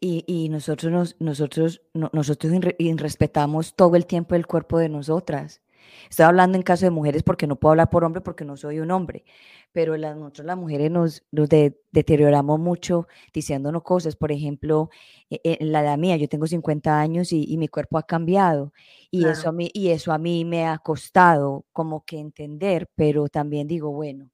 [0.00, 2.52] Y, nosotros, nos, nosotros, nosotros
[2.96, 5.60] respetamos todo el tiempo el cuerpo de nosotras.
[6.08, 8.80] Estoy hablando en caso de mujeres porque no puedo hablar por hombre porque no soy
[8.80, 9.24] un hombre,
[9.72, 14.16] pero las, nosotros las mujeres nos, deterioramos mucho diciéndonos cosas.
[14.16, 14.90] Por ejemplo,
[15.30, 18.72] e, e, la edad mía, yo tengo 50 años y, mi cuerpo ha cambiado
[19.10, 23.28] y, eso a mí, y eso a mí me ha costado como que entender, pero
[23.28, 24.30] también digo, bueno,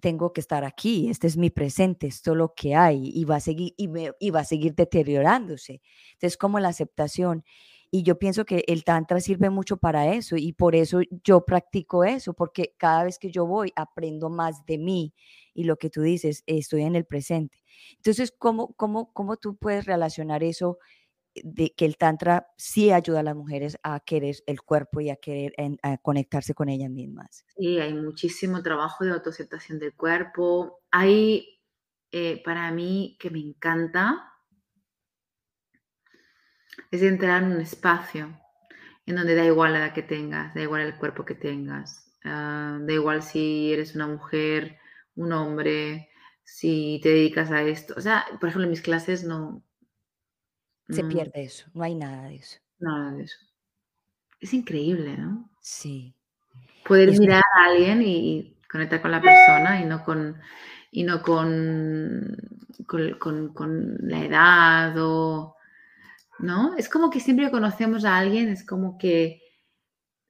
[0.00, 3.36] tengo que estar aquí, este es mi presente, esto es lo que hay y va
[3.36, 3.88] a seguir, y,
[4.20, 5.80] y va a seguir deteriorándose.
[6.14, 7.44] Entonces, como la aceptación.
[7.94, 12.04] Y yo pienso que el tantra sirve mucho para eso y por eso yo practico
[12.04, 15.12] eso, porque cada vez que yo voy aprendo más de mí
[15.52, 17.58] y lo que tú dices, estoy en el presente.
[17.96, 20.78] Entonces, ¿cómo, cómo, cómo tú puedes relacionar eso
[21.34, 25.16] de que el tantra sí ayuda a las mujeres a querer el cuerpo y a
[25.16, 27.44] querer a conectarse con ellas mismas.
[27.56, 30.80] Sí, hay muchísimo trabajo de autoaceptación del cuerpo.
[30.90, 31.60] Hay,
[32.10, 34.28] eh, para mí, que me encanta,
[36.90, 38.38] es entrar en un espacio
[39.06, 42.78] en donde da igual la edad que tengas, da igual el cuerpo que tengas, ah,
[42.80, 44.78] da igual si eres una mujer,
[45.14, 46.08] un hombre,
[46.44, 47.94] si te dedicas a esto.
[47.96, 49.64] O sea, por ejemplo, en mis clases no,
[50.88, 52.58] se pierde eso, no hay nada de eso.
[52.78, 53.38] Nada de eso.
[54.40, 55.50] Es increíble, ¿no?
[55.60, 56.14] Sí.
[56.86, 60.40] Poder mirar a alguien y conectar con la persona y no con,
[60.90, 62.36] y no con,
[62.86, 65.56] con, la edad o...
[66.38, 66.76] ¿No?
[66.76, 69.42] Es como que siempre que conocemos a alguien, es como que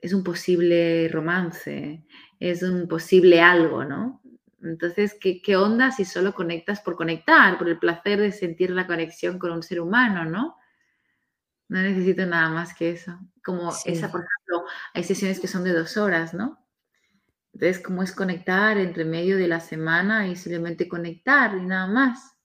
[0.00, 2.04] es un posible romance,
[2.38, 4.21] es un posible algo, ¿no?
[4.62, 8.86] Entonces, ¿qué, ¿qué, onda si solo conectas por conectar, por el placer de sentir la
[8.86, 10.56] conexión con un ser humano, ¿no?
[11.68, 13.18] No necesito nada más que eso.
[13.44, 16.64] Como esa, por ejemplo, hay sesiones que son de dos horas, ¿no?
[17.54, 22.36] Entonces, ¿cómo es conectar entre medio de la semana y simplemente conectar y nada más?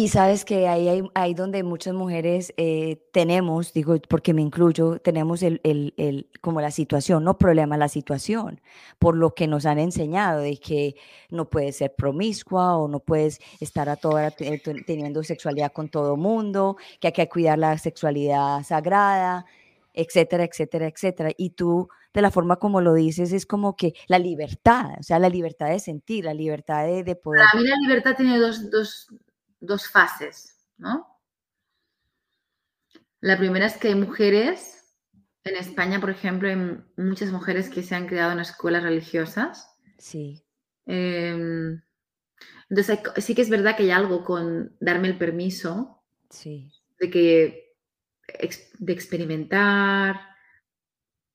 [0.00, 5.00] Y sabes que ahí hay, ahí donde muchas mujeres eh, tenemos, digo, porque me incluyo,
[5.00, 8.60] tenemos el, el, el, como la situación, no problema, la situación,
[9.00, 10.94] por lo que nos han enseñado de que
[11.30, 16.76] no puedes ser promiscua o no puedes estar a toda teniendo sexualidad con todo mundo,
[17.00, 19.46] que hay que cuidar la sexualidad sagrada,
[19.94, 21.30] etcétera, etcétera, etcétera.
[21.36, 25.18] Y tú, de la forma como lo dices, es como que la libertad, o sea,
[25.18, 27.42] la libertad de sentir, la libertad de, de poder...
[27.50, 29.08] Para mí la libertad tiene dos, dos
[29.60, 31.06] dos fases, ¿no?
[33.20, 34.94] La primera es que hay mujeres,
[35.44, 36.56] en España, por ejemplo, hay
[36.96, 39.74] muchas mujeres que se han creado en escuelas religiosas.
[39.98, 40.44] Sí.
[40.86, 41.80] Em,
[42.68, 46.70] entonces, sí que es verdad que hay algo con darme el permiso sí.
[47.00, 47.68] de que
[48.78, 50.20] de experimentar,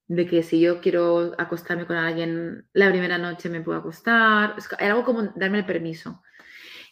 [0.07, 4.55] de que si yo quiero acostarme con alguien la primera noche me puedo acostar.
[4.77, 6.21] Hay algo como darme el permiso.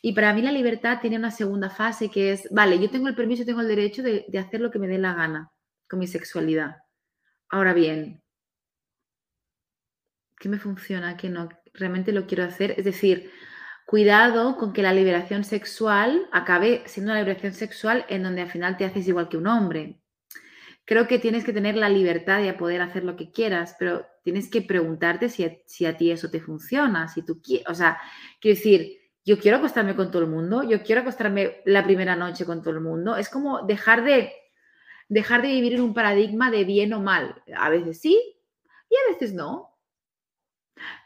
[0.01, 3.15] Y para mí la libertad tiene una segunda fase que es, vale, yo tengo el
[3.15, 5.51] permiso, tengo el derecho de, hacer lo que me dé la gana
[5.87, 6.77] con mi sexualidad.
[7.49, 8.23] Ahora bien,
[10.39, 11.17] ¿qué me funciona?
[11.17, 11.49] ¿Qué no?
[11.73, 12.73] ¿Realmente lo quiero hacer?
[12.77, 13.31] Es decir,
[13.85, 18.77] cuidado con que la liberación sexual acabe siendo una liberación sexual en donde al final
[18.77, 20.01] te haces igual que un hombre.
[20.83, 24.49] Creo que tienes que tener la libertad de poder hacer lo que quieras, pero tienes
[24.49, 27.99] que preguntarte si a, si a ti eso te funciona, si tú quieres, o sea,
[28.39, 32.45] quiero decir, yo quiero acostarme con todo el mundo, yo quiero acostarme la primera noche
[32.45, 33.17] con todo el mundo.
[33.17, 34.33] Es como dejar de,
[35.09, 37.41] dejar de vivir en un paradigma de bien o mal.
[37.55, 38.19] A veces sí
[38.89, 39.77] y a veces no.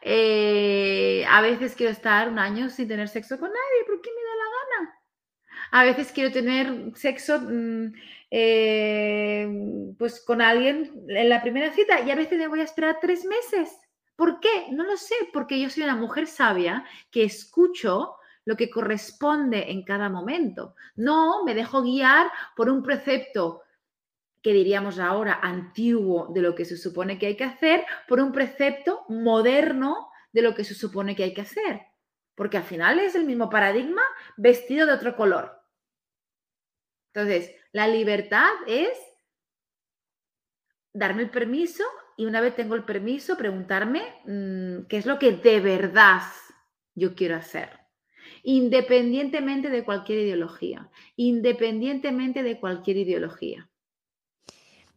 [0.00, 4.36] Eh, a veces quiero estar un año sin tener sexo con nadie porque me da
[4.36, 5.00] la gana.
[5.72, 7.92] A veces quiero tener sexo mm,
[8.30, 12.98] eh, pues con alguien en la primera cita y a veces me voy a esperar
[13.00, 13.85] tres meses.
[14.16, 14.68] ¿Por qué?
[14.72, 19.84] No lo sé, porque yo soy una mujer sabia que escucho lo que corresponde en
[19.84, 20.74] cada momento.
[20.94, 23.62] No me dejo guiar por un precepto
[24.40, 28.32] que diríamos ahora antiguo de lo que se supone que hay que hacer, por un
[28.32, 31.82] precepto moderno de lo que se supone que hay que hacer.
[32.36, 34.02] Porque al final es el mismo paradigma
[34.36, 35.60] vestido de otro color.
[37.12, 38.96] Entonces, la libertad es
[40.92, 41.84] darme el permiso
[42.16, 46.22] y una vez tengo el permiso, preguntarme mm, qué es lo que de verdad
[46.94, 47.68] yo quiero hacer,
[48.42, 53.68] independientemente de cualquier ideología, independientemente de cualquier ideología.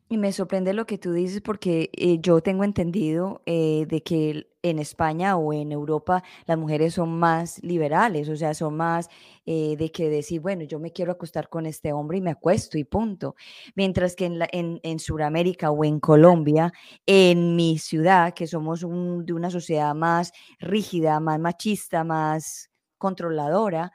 [0.08, 4.49] Y me sorprende lo que tú dices porque eh, yo tengo entendido eh, de que
[4.62, 9.10] en España o en Europa las mujeres son más liberales, o sea, son más
[9.46, 12.78] eh, de que decir, bueno, yo me quiero acostar con este hombre y me acuesto
[12.78, 13.36] y punto.
[13.76, 16.74] Mientras que en, en, en Sudamérica o en Colombia,
[17.06, 23.92] en mi ciudad, que somos de una sociedad más rígida, más machista, más controladora,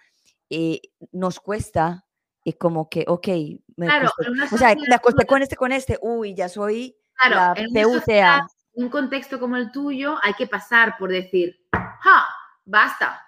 [1.12, 2.04] nos cuesta
[2.44, 3.28] y como que, ok,
[3.76, 4.10] me claro,
[4.52, 6.96] o sea, me acosté con este, con este, uy, ya soy
[7.28, 8.46] la PUTA.
[8.74, 12.26] En un contexto como el tuyo, hay que pasar por decir, ¡ja!
[12.64, 13.20] Basta.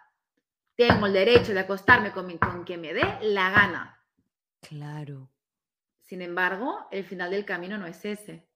[0.74, 4.02] Tengo el derecho de acostarme con, con quien me dé la gana.
[4.61, 5.30] Claro.
[6.00, 8.46] Sin embargo, el final del camino no es ese.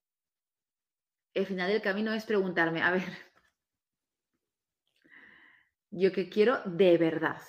[1.32, 3.02] El final del camino es preguntarme, a ver,
[5.90, 7.40] yo qué quiero de verdad.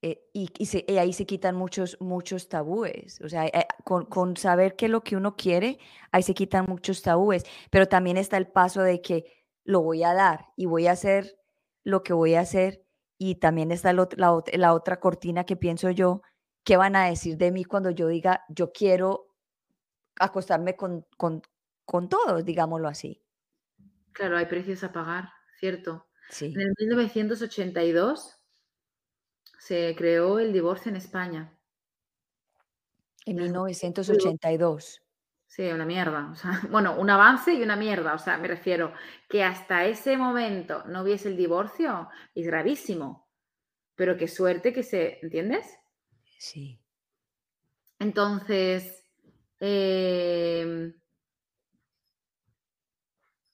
[0.00, 3.20] Eh, y, y, ahí se quitan muchos, muchos tabúes.
[3.20, 5.78] O sea, eh, con, con, saber qué es lo que uno quiere,
[6.12, 7.44] ahí se quitan muchos tabúes.
[7.70, 11.38] Pero también está el paso de que lo voy a dar y voy a hacer
[11.84, 12.84] lo que voy a hacer.
[13.18, 14.08] Y también está la,
[14.52, 16.22] la otra cortina que pienso yo,
[16.62, 19.34] ¿qué van a decir de mí cuando yo diga, yo quiero
[20.20, 21.42] acostarme con, con,
[21.84, 23.20] con todos, digámoslo así?
[24.12, 26.06] Claro, hay precios a pagar, ¿cierto?
[26.30, 26.46] Sí.
[26.54, 28.37] En el 1982
[29.58, 31.52] se creó el divorcio en España.
[33.26, 35.02] En 1982.
[35.46, 36.30] Sí, una mierda.
[36.30, 38.14] O sea, bueno, un avance y una mierda.
[38.14, 38.92] O sea, me refiero
[39.28, 43.28] que hasta ese momento no hubiese el divorcio, es gravísimo.
[43.94, 45.66] Pero qué suerte que se, ¿entiendes?
[46.38, 46.80] Sí.
[47.98, 49.04] Entonces,
[49.58, 50.94] em,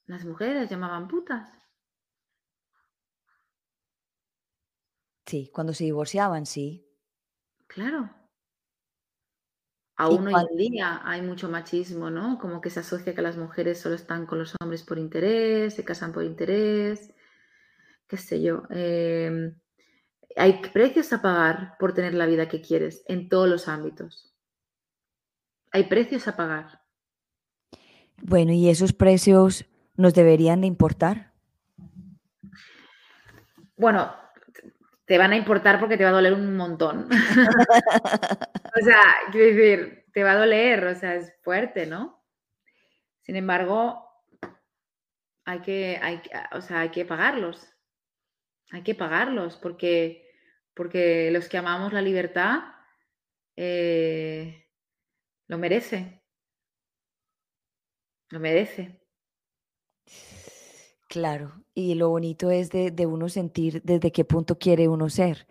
[0.05, 1.64] las mujeres llamaban putas.
[5.25, 6.87] Sí, cuando se divorciaban, sí.
[7.67, 8.09] Claro.
[9.97, 12.37] Aún hoy en día hay mucho machismo, ¿no?
[12.37, 15.85] Como que se asocia que las mujeres solo están con los hombres por interés, se
[15.85, 17.13] casan por interés,
[18.07, 18.63] qué sé yo.
[18.69, 19.57] Em,
[20.35, 24.35] hay precios a pagar por tener la vida que quieres en todos los ámbitos.
[25.71, 26.81] Hay precios a pagar.
[28.21, 31.33] Bueno, ¿y esos precios nos deberían de importar?
[33.77, 34.13] Bueno,
[35.05, 37.07] te van a importar porque te va a doler un montón.
[38.79, 42.23] o sea, quiero decir, te va a doler, o sea, es fuerte, ¿no?
[43.21, 44.05] Sin embargo,
[45.45, 47.71] hay que, hay, o sea, hay que pagarlos.
[48.71, 50.27] Hay que pagarlos porque,
[50.73, 52.63] porque los que amamos la libertad
[53.55, 54.67] eh,
[55.47, 56.23] lo merece.
[58.29, 58.99] Lo merece.
[61.15, 65.47] Claro, y lo bonito es de, uno sentir desde qué punto quiere uno ser.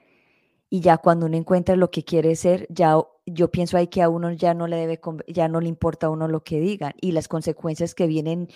[0.68, 4.10] Y ya cuando uno encuentra lo que quiere ser, ya yo pienso ahí que a
[4.10, 7.12] uno ya no le debe, ya no le importa a uno lo que digan y
[7.12, 8.48] las consecuencias que vienen,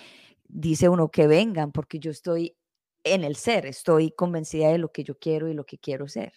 [0.49, 2.59] dice uno que vengan, porque yo estoy
[3.05, 6.35] en el ser, estoy convencida de lo que yo quiero y lo que quiero ser.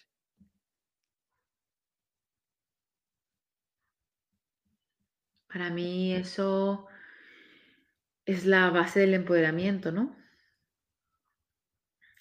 [5.48, 6.86] Para mí eso
[8.24, 10.21] es la base del empoderamiento, ¿no?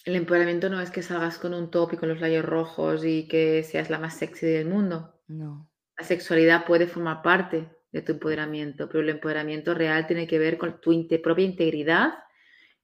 [0.06, 3.28] El empoderamiento no es que salgas con un top y con los labios rojos y
[3.28, 5.22] que seas la más sexy del mundo.
[5.28, 5.70] No.
[5.98, 10.58] La sexualidad puede formar parte de tu empoderamiento, pero el empoderamiento real tiene que ver
[10.58, 12.14] con tu propia integridad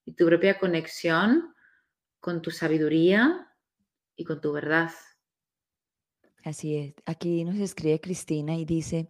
[0.05, 1.55] y tu propia conexión
[2.19, 3.47] con tu sabiduría
[4.15, 4.91] y con tu verdad.
[6.43, 6.93] Así es.
[7.05, 9.09] Aquí nos escribe Cristina y dice,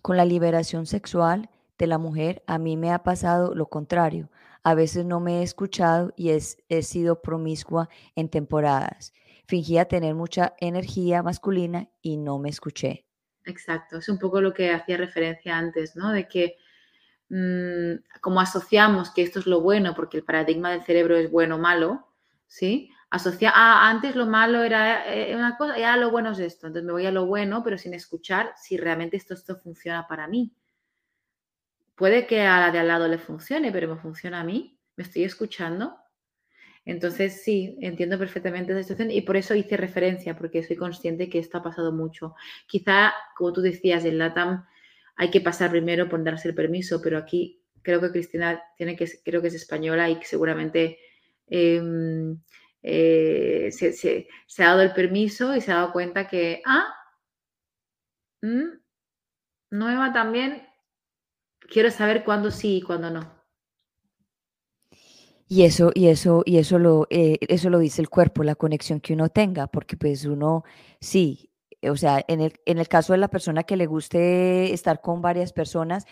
[0.00, 4.30] con la liberación sexual de la mujer, a mí me ha pasado lo contrario.
[4.66, 9.12] A veces no me he escuchado y he sido promiscua en temporadas.
[9.46, 13.06] Fingía tener mucha energía masculina y no me escuché.
[13.44, 16.10] Exacto, es un poco lo que hacía referencia antes, ¿no?
[16.10, 16.56] De que
[17.28, 21.54] mm, como asociamos que esto es lo bueno, porque el paradigma del cerebro es bueno
[21.54, 22.08] o malo,
[22.48, 22.90] ¿sí?
[23.08, 26.66] Asocia, ah, antes lo malo era eh, una cosa y ahora lo bueno es esto.
[26.66, 30.26] Entonces me voy a lo bueno, pero sin escuchar si realmente esto, esto funciona para
[30.26, 30.52] mí.
[31.96, 34.78] Puede que a la de al lado le funcione, pero me funciona a mí.
[34.96, 35.96] ¿Me estoy escuchando?
[36.84, 41.40] Entonces, sí, entiendo perfectamente esa situación y por eso hice referencia, porque soy consciente que
[41.40, 42.36] esto ha pasado mucho.
[42.68, 44.64] Quizá, como tú decías, en LATAM
[45.16, 49.08] hay que pasar primero por darse el permiso, pero aquí creo que Cristina tiene que,
[49.24, 50.98] creo que es española y que seguramente
[51.48, 52.38] em,
[52.82, 54.28] eh, se,
[54.58, 56.94] ha dado el permiso y se ha dado cuenta que, ah,
[58.42, 58.78] mm,
[59.70, 60.65] nueva también,
[61.70, 63.36] quiero saber cuándo sí y cuándo no.
[65.48, 69.00] Y eso, y eso, y eso lo, eh, eso lo dice el cuerpo, la conexión
[69.00, 70.64] que uno tenga, porque pues uno,
[71.00, 71.52] sí,
[71.82, 75.22] o sea, en el, en el caso de la persona que le guste estar con
[75.22, 76.04] varias personas,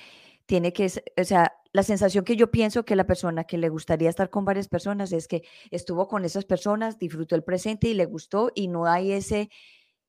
[0.47, 4.09] tiene que, o sea, la sensación que yo pienso que la persona que le gustaría
[4.09, 8.05] estar con varias personas es que estuvo con esas personas, disfrutó el presente y le
[8.07, 9.51] gustó y no hay ese,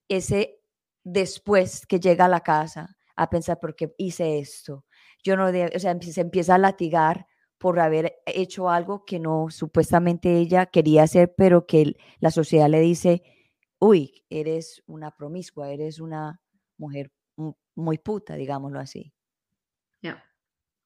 [0.07, 0.59] ese
[1.03, 4.85] después que llega a la casa a pensar por qué hice esto,
[5.25, 7.25] yo no, o sea, se empieza a latigar
[7.57, 12.79] por haber hecho algo que no supuestamente ella quería hacer, pero que la sociedad le
[12.79, 13.23] dice,
[13.79, 16.39] uy, eres una promiscua, eres una
[16.77, 17.11] mujer
[17.75, 19.11] muy puta, digámoslo así.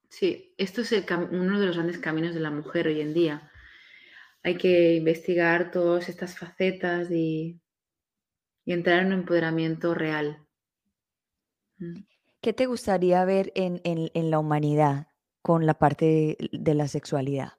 [0.10, 0.92] Sí, esto es
[1.32, 3.52] uno de los grandes caminos de la mujer hoy en día.
[4.42, 7.62] Hay que investigar todas estas facetas y,
[8.66, 10.48] y entrar en un empoderamiento real.
[11.78, 12.00] Mm.
[12.42, 15.08] ¿Qué te gustaría ver en la humanidad
[15.42, 17.54] con la parte de de la sexualidad?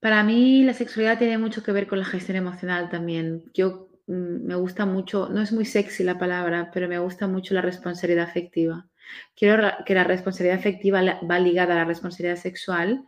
[0.00, 3.50] Para mí la sexualidad tiene mucho que ver con la gestión emocional también.
[3.52, 7.54] Yo, mm, me gusta mucho, no es muy sexy la palabra, pero me gusta mucho
[7.54, 8.86] la responsabilidad afectiva.
[9.34, 13.04] Quiero que la responsabilidad afectiva va ligada a la responsabilidad sexual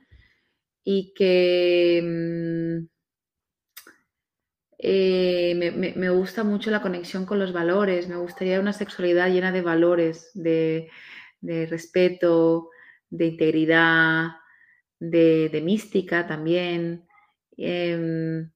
[0.83, 2.03] y que,
[2.89, 3.00] mm
[4.83, 9.63] eh, me gusta mucho la conexión con los valores, me gustaría una sexualidad llena de
[9.63, 10.89] valores, de
[11.43, 12.71] respeto,
[13.11, 14.31] de integridad,
[14.99, 17.07] de mística también,
[17.57, 18.51] em,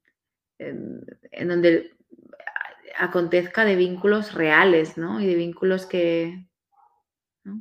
[0.59, 1.95] en en donde
[2.97, 5.21] acontezca de vínculos reales, ¿no?
[5.21, 6.47] Y de vínculos que.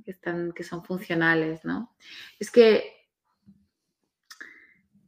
[0.05, 1.93] Que están que son funcionales, ¿no?
[2.39, 2.85] Es que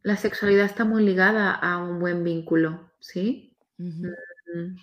[0.02, 3.56] la sexualidad está muy ligada a un buen vínculo, ¿sí?
[3.78, 4.06] Ujú.
[4.54, 4.76] Mm,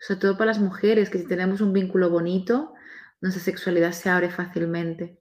[0.00, 2.74] sobre todo para las mujeres, que si tenemos un vínculo bonito,
[3.20, 5.20] nuestra sexualidad se abre fácilmente.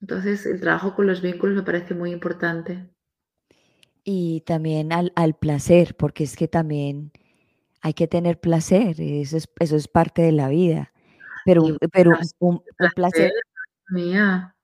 [0.00, 2.88] Entonces, el trabajo con los vínculos me parece muy importante.
[4.04, 7.12] Y también al al placer, porque es que también
[7.82, 10.92] hay que tener placer, eso es eso es parte de la vida,
[11.44, 12.62] pero Y pero un
[12.94, 13.32] placer, placer
[13.90, 14.54] mía.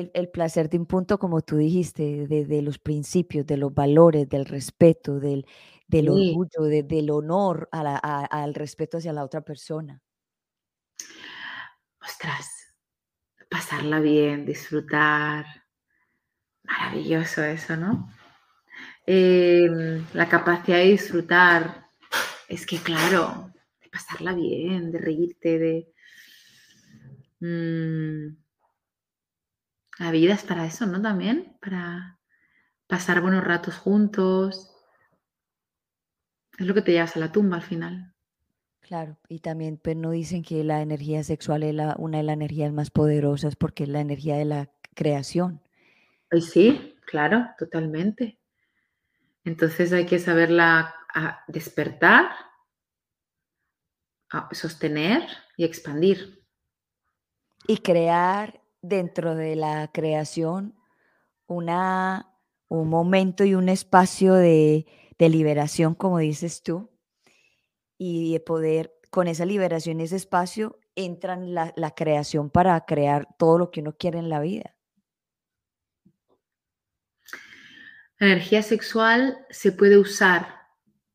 [0.00, 3.74] El el placer de un punto, como tú dijiste, de de los principios, de los
[3.74, 5.46] valores, del respeto, del
[5.88, 6.10] del Sí.
[6.10, 10.00] orgullo, de del honor a la a al respeto hacia la otra persona.
[12.02, 12.46] Ostras,
[13.50, 15.46] pasarla bien, disfrutar.
[16.64, 18.10] Maravilloso eso, ¿no?
[19.06, 21.88] Em, la capacidad de disfrutar.
[22.48, 25.92] Es que claro, de pasarla bien, de reírte, de
[27.40, 28.45] mm
[29.98, 31.00] la vida es para eso, ¿no?
[31.00, 32.18] También, para
[32.86, 34.72] pasar buenos ratos juntos.
[36.58, 38.14] Es lo que te llevas a la tumba al final.
[38.80, 42.34] Claro, y también, pues, no dicen que la energía sexual es la una de las
[42.34, 45.60] energías más poderosas, porque es la energía de la creación.
[46.30, 48.38] Ay, sí, claro, totalmente.
[49.44, 52.30] Entonces hay que saberla a despertar
[54.30, 55.22] a sostener
[55.56, 56.44] y expandir.
[57.66, 60.74] Y crear dentro de la creación
[61.46, 62.32] una
[62.68, 64.86] un momento y un espacio de
[65.18, 66.90] de liberación, como dices tú
[67.98, 73.58] y de poder con esa liberación, ese espacio, entran la la creación para crear todo
[73.58, 74.74] lo que uno quiere en la vida.
[78.18, 80.46] La energía sexual se puede usar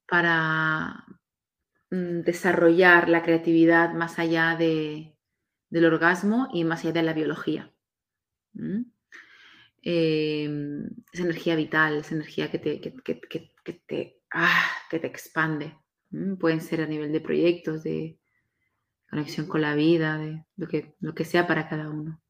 [0.08, 1.06] para,
[1.90, 5.18] mm, desarrollar la creatividad más allá de
[5.72, 7.74] del orgasmo y más allá de la biología.
[9.84, 12.94] Em, es energía vital, es energía que te que
[13.64, 15.78] que te, ¡ah!, que te expande.
[16.40, 18.20] Pueden ser a nivel de proyectos, de
[19.10, 22.21] conexión con la vida, de lo que lo que sea para cada uno.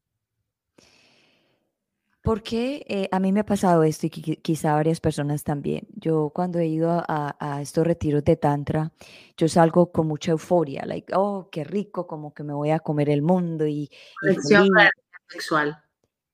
[2.24, 2.84] ¿Por qué?
[2.88, 5.88] Eh, a mí me ha pasado esto y qui qui quizá a varias personas también.
[5.96, 8.92] Yo cuando he ido a a estos retiros de tantra,
[9.36, 13.10] yo salgo con mucha euforia, like: "Oh, qué rico, como que me voy a comer
[13.10, 14.92] el mundo y y Conexión con la feliz".
[14.92, 14.92] energía
[15.28, 15.82] sexual.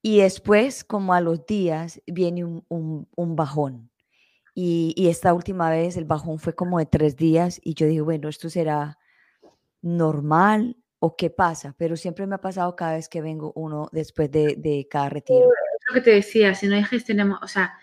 [0.03, 3.91] Y después, como a los días, viene un un un bajón.
[4.55, 8.01] Y y esta última vez el bajón fue como de 3 días, y yo dije:
[8.01, 8.97] "Bueno, ¿esto será
[9.81, 11.75] normal o qué pasa?".
[11.77, 15.49] Pero siempre me ha pasado cada vez que vengo uno después de de cada retiro.
[15.89, 17.73] Lo que te decía, si no hay gestión emo o sea,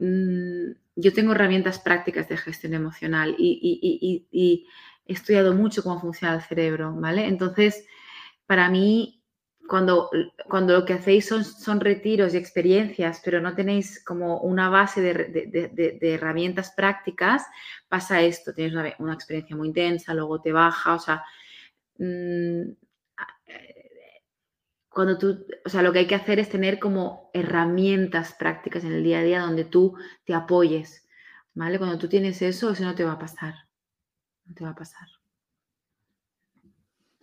[0.00, 4.26] mm, yo tengo herramientas prácticas de gestión emocional y
[5.06, 7.26] he estudiado mucho cómo funciona el cerebro, ¿vale?
[7.26, 7.86] Entonces,
[8.46, 9.22] para mí,
[9.68, 10.10] cuando
[10.48, 15.00] cuando lo que hacéis son son retiros y experiencias, pero no tenéis como una base
[15.02, 17.44] de herramientas prácticas,
[17.88, 21.22] pasa esto, tienes una una experiencia muy intensa, luego te baja, o sea,
[21.98, 22.62] mm,
[23.48, 23.89] eh,
[24.92, 28.92] cuando tú o sea, lo que hay que hacer es tener como herramientas prácticas en
[28.92, 31.06] el día a día donde tú te apoyes,
[31.54, 31.78] ¿vale?
[31.78, 33.54] Cuando tú tienes eso, eso no te va a pasar,
[34.44, 35.06] no te va a pasar.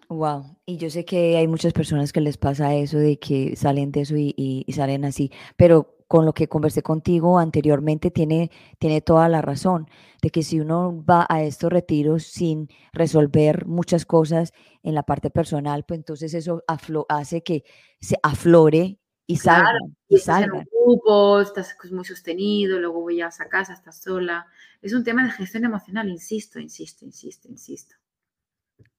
[0.09, 3.91] Guau, y yo sé que hay muchas personas que les pasa eso, de que salen
[3.91, 8.49] de eso y y salen así, pero con lo que conversé contigo anteriormente tiene
[8.79, 9.87] tiene toda la razón,
[10.21, 14.53] de que si uno va a estos retiros sin resolver muchas cosas
[14.83, 16.63] en la parte personal, pues entonces eso
[17.09, 17.63] hace que
[17.99, 18.99] se aflore
[19.29, 23.49] y Claro, salgan, y estás en un grupo, estás pues muy sostenido, luego llegas a
[23.49, 24.47] casa, estás sola.
[24.81, 27.95] Es un tema de gestión emocional, insisto, insisto, insisto, insisto.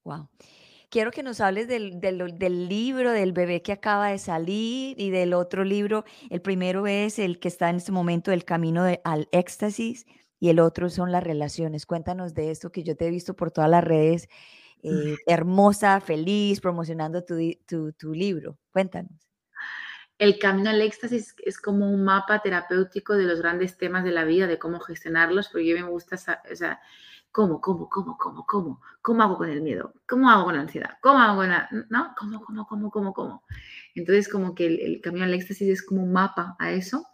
[0.03, 0.29] Guau.
[0.89, 5.33] Quiero que nos hables del del libro del bebé que acaba de salir y del
[5.33, 6.03] otro libro.
[6.31, 10.05] El primero es el que está en este momento, El camino de al éxtasis,
[10.39, 11.85] y el otro son las relaciones.
[11.85, 14.29] Cuéntanos de esto que yo te he visto por todas las redes,
[14.81, 14.89] eh,
[15.27, 17.35] hermosa, feliz, promocionando tu,
[17.67, 18.57] tu, tu libro.
[18.71, 19.29] Cuéntanos.
[20.17, 24.25] El camino al éxtasis es como un mapa terapéutico de los grandes temas de la
[24.25, 26.15] vida, de cómo gestionarlos, porque yo me gusta,
[26.51, 26.81] o sea,
[27.31, 28.81] ¿cómo, cómo, cómo, cómo, cómo?
[29.01, 29.93] ¿Cómo hago con el miedo?
[30.07, 30.97] ¿Cómo hago con la ansiedad?
[31.01, 31.69] ¿Cómo hago con la...
[31.89, 32.13] ¿No?
[32.17, 33.43] ¿Cómo, cómo, cómo, cómo, cómo?
[33.95, 37.07] Entonces, como que el, camino al éxtasis es como un mapa a eso,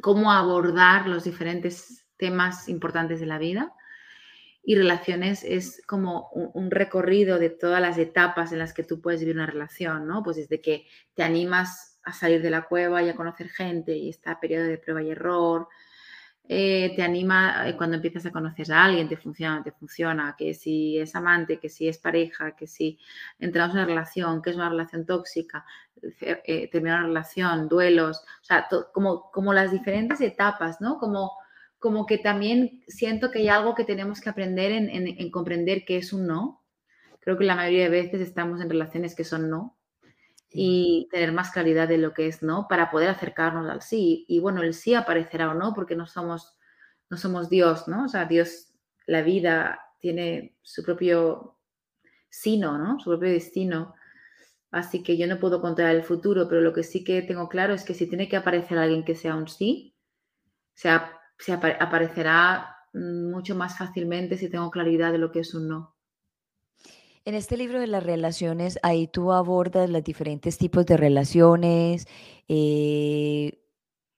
[0.00, 3.74] cómo abordar los diferentes temas importantes de la vida.
[4.62, 9.20] Y relaciones es como un, recorrido de todas las etapas en las que tú puedes
[9.20, 10.22] vivir una relación, ¿no?
[10.22, 14.10] Pues desde que te animas a salir de la cueva y a conocer gente y
[14.10, 15.68] está periodo de prueba y error.
[16.52, 20.52] Eh, te anima eh, cuando empiezas a conocer a alguien, te funciona, te funciona, que
[20.52, 22.98] si es amante, que si es pareja, que si
[23.38, 25.64] entramos en una relación, que es una relación tóxica,
[26.20, 30.98] eh, terminar una relación, duelos, o sea, como, como las diferentes etapas, ¿no?
[30.98, 31.30] Como,
[31.78, 35.98] como que también siento que hay algo que tenemos que aprender en, en comprender qué
[35.98, 36.64] es un no.
[37.20, 39.78] Creo que la mayoría de veces estamos en relaciones que son no,
[40.52, 44.24] y tener más claridad de lo que es no para poder acercarnos al sí.
[44.28, 46.58] Y bueno, el sí aparecerá o no porque no somos,
[47.08, 48.04] no somos Dios, ¿no?
[48.04, 48.72] O sea, Dios,
[49.06, 51.56] la vida tiene su propio
[52.28, 52.98] sino, ¿no?
[53.00, 53.94] Su propio destino.
[54.70, 57.74] Así que yo no puedo controlar el futuro, pero lo que sí que tengo claro
[57.74, 59.96] es que si tiene que aparecer alguien que sea un sí,
[60.74, 60.90] se,
[61.38, 65.96] se aparecerá mucho más fácilmente si tengo claridad de lo que es un no.
[67.24, 72.06] En este libro de las relaciones, ahí tú abordas los diferentes tipos de relaciones,
[72.48, 73.60] eh,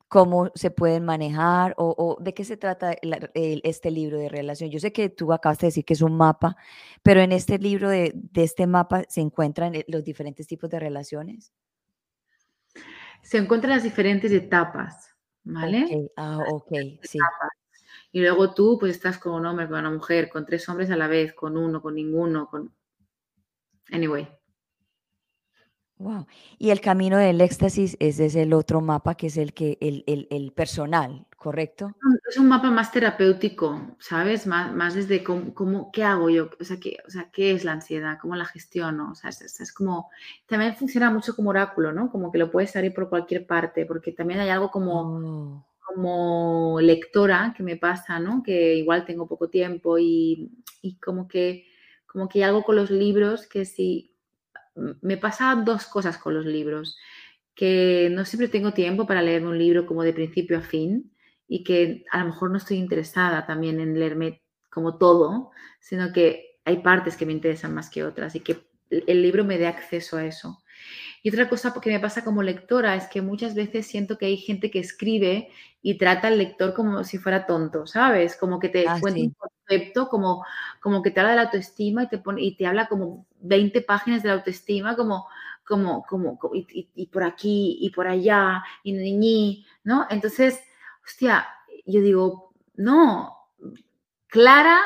[0.06, 4.70] cómo se pueden manejar o, de qué se trata este libro de relación.
[4.70, 6.56] Yo sé que tú acabas de decir que es un mapa,
[7.02, 11.52] pero en este libro de, este mapa se encuentran eh, los diferentes tipos de relaciones.
[13.22, 16.10] Se encuentran las diferentes etapas, ¿vale?
[16.16, 16.72] Ah, ok,
[17.02, 17.18] sí.
[18.12, 20.96] Y luego tú, pues estás con un hombre, con una mujer, con tres hombres a
[20.96, 22.70] la vez, con uno, con ninguno, con
[23.92, 24.28] Anyway.
[26.02, 26.26] Wow.
[26.58, 30.26] Y el camino del éxtasis ese es el otro mapa que es el que el,
[30.30, 31.94] el, personal, ¿correcto?
[32.28, 34.48] Es un mapa más terapéutico, ¿sabes?
[34.48, 37.72] Más, más desde cómo, qué hago yo, o sea, qué, o sea, qué es la
[37.72, 40.10] ansiedad, cómo la gestiono, o sea, es, como,
[40.46, 42.10] también funciona mucho como oráculo, ¿no?
[42.10, 45.66] Como que lo puedes salir por cualquier parte, porque también hay algo como, oh.
[45.86, 48.42] como lectora que me pasa, ¿no?
[48.42, 51.64] Que igual tengo poco tiempo y, y como que
[52.12, 54.14] como que hay algo con los libros que sí,
[55.00, 56.96] me pasa dos cosas con los libros,
[57.54, 61.12] que no siempre tengo tiempo para leerme un libro como de principio a fin
[61.48, 65.50] y que a lo mejor no estoy interesada también en leerme como todo,
[65.80, 69.58] sino que hay partes que me interesan más que otras y que el libro me
[69.58, 70.61] dé acceso a eso.
[71.22, 74.36] Y otra cosa que me pasa como lectora es que muchas veces siento que hay
[74.36, 75.50] gente que escribe
[75.80, 78.36] y trata al lector como si fuera tonto, ¿sabes?
[78.36, 80.44] Como que te ah, cuenta un concepto, como,
[80.80, 83.82] como que te habla de la autoestima y te, pone, y te habla como 20
[83.82, 85.28] páginas de la autoestima, como,
[85.64, 90.06] como, como, y, por aquí y por allá, y ni, ¿no?
[90.10, 90.60] Entonces,
[91.04, 91.46] hostia,
[91.86, 93.36] yo digo, no,
[94.26, 94.80] clara,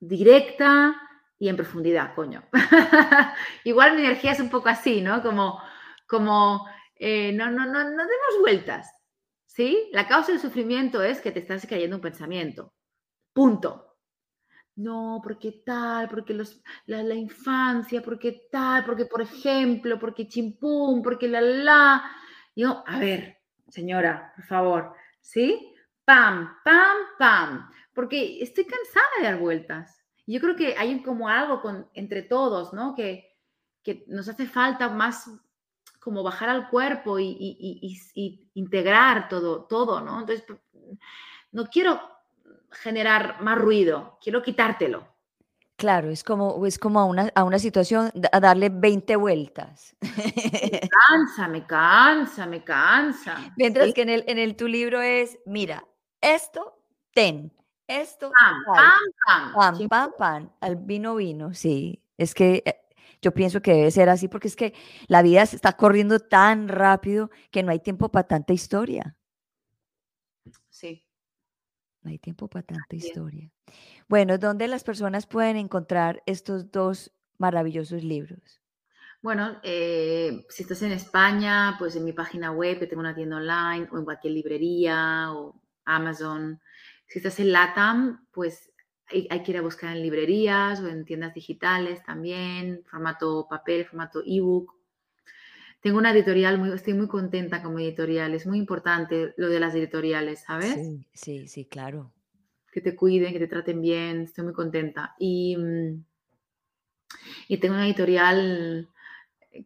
[0.00, 1.00] directa,
[1.38, 2.42] y en profundidad, coño.
[3.64, 5.22] Igual mi energía es un poco así, ¿no?
[5.22, 5.60] Como,
[6.06, 6.66] como
[6.98, 8.90] eh, no, no, no, no demos vueltas,
[9.46, 9.88] ¿sí?
[9.92, 12.72] La causa del sufrimiento es que te estás cayendo un pensamiento.
[13.32, 13.82] Punto.
[14.76, 21.02] No, porque tal, porque los, la, la, infancia, porque tal, porque por ejemplo, porque chimpum,
[21.02, 22.10] porque la la.
[22.54, 23.38] Yo, a ver,
[23.68, 25.74] señora, por favor, ¿sí?
[26.04, 27.70] Pam, pam, pam.
[27.94, 29.98] Porque estoy cansada de dar vueltas.
[30.26, 32.94] Yo creo que hay como algo con, entre todos, ¿no?
[32.94, 33.34] Que,
[33.82, 35.30] que nos hace falta más
[36.06, 37.98] como bajar al cuerpo y,
[38.54, 40.20] integrar todo, todo, ¿no?
[40.20, 40.46] Entonces,
[41.50, 42.00] no quiero
[42.70, 45.04] generar más ruido, quiero quitártelo.
[45.74, 49.96] Claro, es como, es como a, una, a una situación, a darle 20 vueltas.
[50.00, 53.52] Me cansa, me cansa, me cansa.
[53.56, 55.84] Mientras que en el, en el tu libro es, mira,
[56.20, 57.52] esto, ten,
[57.88, 62.00] esto, pam, pam, pam, pam, pam, pam, al vino, vino, sí.
[62.16, 62.85] Es que eh,
[63.22, 64.74] yo pienso que debe ser así porque es que
[65.06, 69.16] la vida se está corriendo tan rápido que no hay tiempo para tanta historia.
[70.68, 71.04] Sí.
[72.02, 73.50] No hay tiempo para tanta historia.
[74.08, 78.60] Bueno, ¿dónde las personas pueden encontrar estos dos maravillosos libros?
[79.22, 83.38] Bueno, eh, si estás en España, pues en mi página web, que tengo una tienda
[83.38, 86.60] online, o en cualquier librería, o Amazon.
[87.08, 88.70] Si estás en LATAM, pues
[89.08, 94.22] hay, que ir a buscar en librerías o en tiendas digitales también, formato papel, formato
[94.26, 94.74] ebook.
[95.80, 99.60] Tengo una editorial, muy, estoy muy contenta con mi editorial, es muy importante lo de
[99.60, 100.74] las editoriales, ¿sabes?
[100.74, 102.12] Sí, sí, sí, claro.
[102.72, 105.14] que te cuiden, que te traten bien, estoy muy contenta.
[105.18, 106.04] Y, mm,
[107.48, 108.90] y tengo una editorial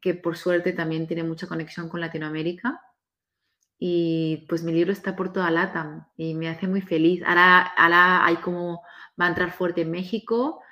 [0.00, 2.82] que por suerte también tiene mucha conexión con Latinoamérica.
[3.78, 7.22] Y pues mi libro está por toda LATAM y me hace muy feliz.
[7.24, 8.82] Ahora, ahora hay como,
[9.20, 10.62] va a entrar fuerte en México,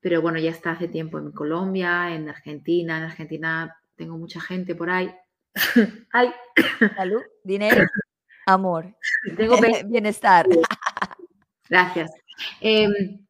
[0.00, 2.98] pero bueno, ya está hace tiempo en Colombia, en Argentina.
[2.98, 5.14] En Argentina tengo mucha gente por ahí.
[6.12, 6.32] Ay.
[6.96, 7.84] Salud, dinero,
[8.46, 8.94] amor,
[9.36, 10.46] tengo bienestar.
[11.68, 12.10] Gracias.
[12.60, 13.26] Em,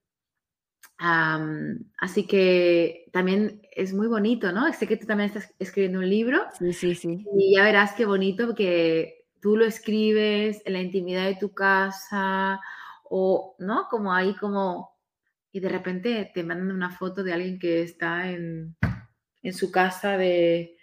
[1.98, 4.72] así que también es muy bonito, ¿no?
[4.72, 6.46] Sé que tú también estás escribiendo un libro.
[6.58, 7.26] Sí, sí, sí.
[7.36, 12.60] Y ya verás qué bonito porque tú lo escribes en la intimidad de tu casa
[13.14, 13.88] o, ¿no?
[13.90, 14.96] Como ahí como...
[15.52, 18.74] Y de repente te mandan una foto de alguien que está en,
[19.42, 20.78] en su casa de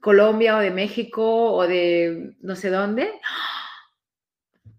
[0.00, 3.20] Colombia o de México o de no sé dónde.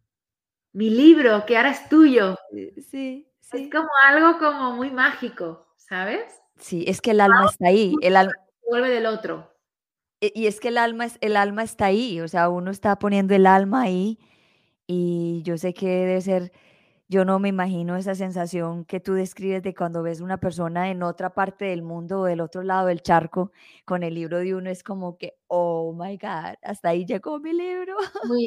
[0.72, 2.38] Mi libro, que ahora es tuyo.
[2.52, 3.32] Sí, sí.
[3.52, 6.24] Es como algo como muy mágico, ¿sabes?
[6.58, 7.96] Sí, es que el alma está ahí.
[8.02, 8.32] El alma
[8.70, 9.54] vuelve del otro.
[10.22, 12.98] E, y es que el alma, es, el alma está ahí, o sea, uno está
[12.98, 14.20] poniendo el alma ahí
[14.88, 16.52] y yo sé que debe ser,
[17.10, 21.04] yo no me imagino esa sensación que tú describes de cuando ves una persona en
[21.04, 23.52] otra parte del mundo o del otro lado del charco
[23.86, 27.54] con el libro de uno, es como que, oh my God, hasta ahí llegó mi
[27.54, 27.96] libro.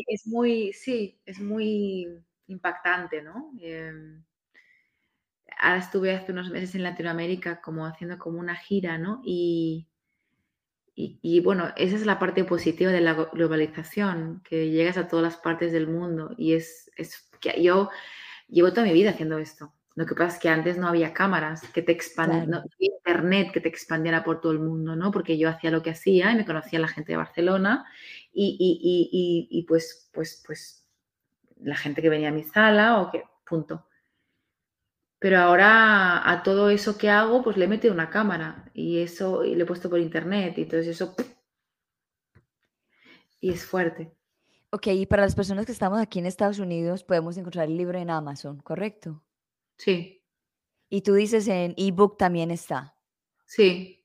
[0.06, 2.06] Es muy, sí, es muy
[2.48, 3.50] impactante, ¿no?
[3.60, 4.22] Em,
[5.58, 9.22] ahora estuve hace unos meses en Latinoamérica como haciendo como una gira, ¿no?
[9.24, 9.88] Y,
[10.94, 15.36] y, bueno, esa es la parte positiva de la globalización, que llegas a todas las
[15.38, 17.88] partes del mundo y es, es que yo
[18.50, 19.72] llevo toda mi vida haciendo esto.
[19.96, 23.52] Lo que pasa es que antes no había cámaras que te expandieran, no había internet
[23.52, 25.10] que te expandiera por todo el mundo, ¿no?
[25.10, 27.84] Porque yo hacía lo que hacía y me conocía la gente de Barcelona
[28.32, 30.86] y, y, y, pues, pues, pues
[31.60, 33.86] la gente que venía a mi sala o que, punto.
[35.18, 39.44] Pero ahora a todo eso que hago, pues le he metido una cámara y eso
[39.44, 41.14] y lo he puesto por internet y entonces eso
[43.40, 44.12] y es fuerte.
[44.70, 47.98] Ok, y para las personas que estamos aquí en Estados Unidos, podemos encontrar el libro
[47.98, 49.22] en Amazon, ¿correcto?
[49.76, 50.22] Sí.
[50.88, 52.96] Y tú dices en ebook también está.
[53.46, 54.04] Sí.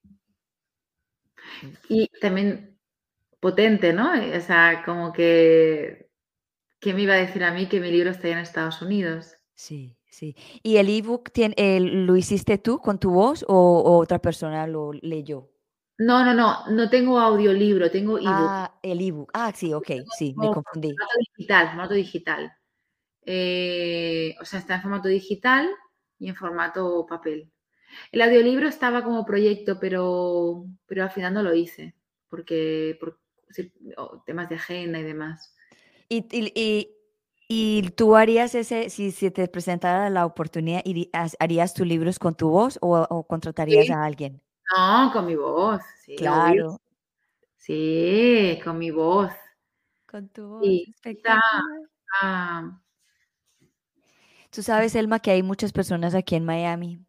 [1.87, 2.79] Y también
[3.39, 4.11] potente, ¿no?
[4.13, 6.09] O sea, como que,
[6.79, 9.35] ¿qué me iba a decir a mí que mi libro está en Estados Unidos?
[9.53, 9.97] Sí.
[10.15, 10.33] Sí.
[10.63, 15.51] ¿Y el ebook lo hiciste tú con tu voz o, otra persona lo leyó?
[15.97, 18.27] No, no, no, no tengo audiolibro, tengo ebook.
[18.29, 19.31] Ah, el ebook.
[19.33, 20.89] Ah, sí, ok, sí, me confundí.
[20.89, 22.53] Formato digital, formato digital.
[23.25, 25.69] Eh, o sea, está en formato digital
[26.19, 27.51] y en formato papel.
[28.11, 31.95] El audiolibro estaba como proyecto, pero, pero al final no lo hice,
[32.29, 33.19] porque por
[34.25, 35.55] temas de agenda y demás.
[36.09, 36.95] ¿Y, y,
[37.47, 40.83] ¿Y tú harías ese, si, si te presentara la oportunidad,
[41.39, 44.41] harías tus libros con tu voz o, contratarías a alguien?
[44.73, 46.15] No, con mi voz, sí.
[46.15, 46.79] Claro.
[47.55, 49.31] Sí, con mi voz.
[50.05, 51.41] Con tu voz, espectacular.
[54.51, 56.99] Tú sabes, Elma, que hay muchas personas aquí en Miami,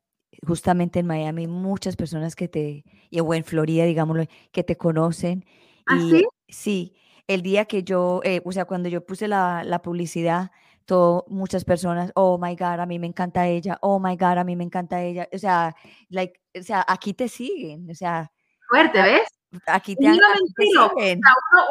[0.47, 2.85] justamente en Miami, muchas personas que te,
[3.21, 5.45] o en Florida, digámoslo, que te conocen.
[5.87, 6.25] ¿Ah, sí?
[6.49, 6.97] Sí,
[7.29, 10.51] el día que yo, eh, o sea, cuando yo puse la, la publicidad,
[10.87, 14.45] todo, muchas personas, oh my God, a mí me encanta ella, oh my God, a
[14.45, 15.75] mí me encanta ella, o sea,
[16.09, 18.31] like, o sea, aquí te siguen, o sea.
[18.69, 19.29] Fuerte, ¿ves?
[19.67, 20.19] Aquí te, aquí
[20.57, 21.21] siguen.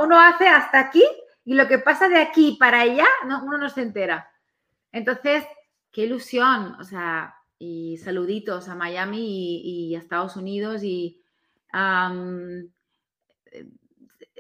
[0.01, 1.03] uno, hace hasta aquí
[1.43, 4.29] y lo que pasa de aquí para allá, no, uno no se entera.
[4.91, 5.45] Entonces,
[5.91, 11.21] qué ilusión, o sea, y saluditos a Miami y, a Estados Unidos y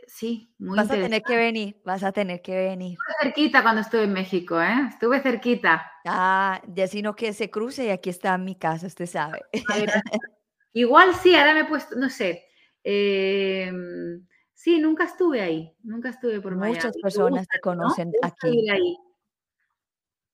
[0.07, 2.93] sí, muy Vas a tener que venir, vas a tener que venir.
[2.93, 4.87] Estuve cerquita cuando estuve en México, ¿eh?
[4.89, 5.91] Estuve cerquita.
[6.05, 9.41] Ah, ya sino que se cruce y aquí está mi casa, usted sabe.
[10.73, 12.45] Igual sí, ahora me he puesto, no sé.
[12.83, 18.69] Em, sí, nunca estuve ahí, nunca estuve por Muchas personas te, conocen aquí.
[18.69, 18.97] ahí?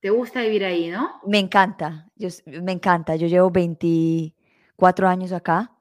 [0.02, 1.22] ¿Te gusta vivir ahí, no?
[1.28, 3.16] Me encanta, yo, me encanta.
[3.16, 5.72] Yo llevo 24 años acá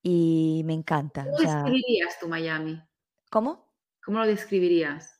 [0.00, 1.24] y me encanta.
[1.24, 2.80] ¿Cómo describirías tu Miami?
[3.30, 3.68] ¿Cómo?
[4.04, 5.18] ¿Cómo lo describirías?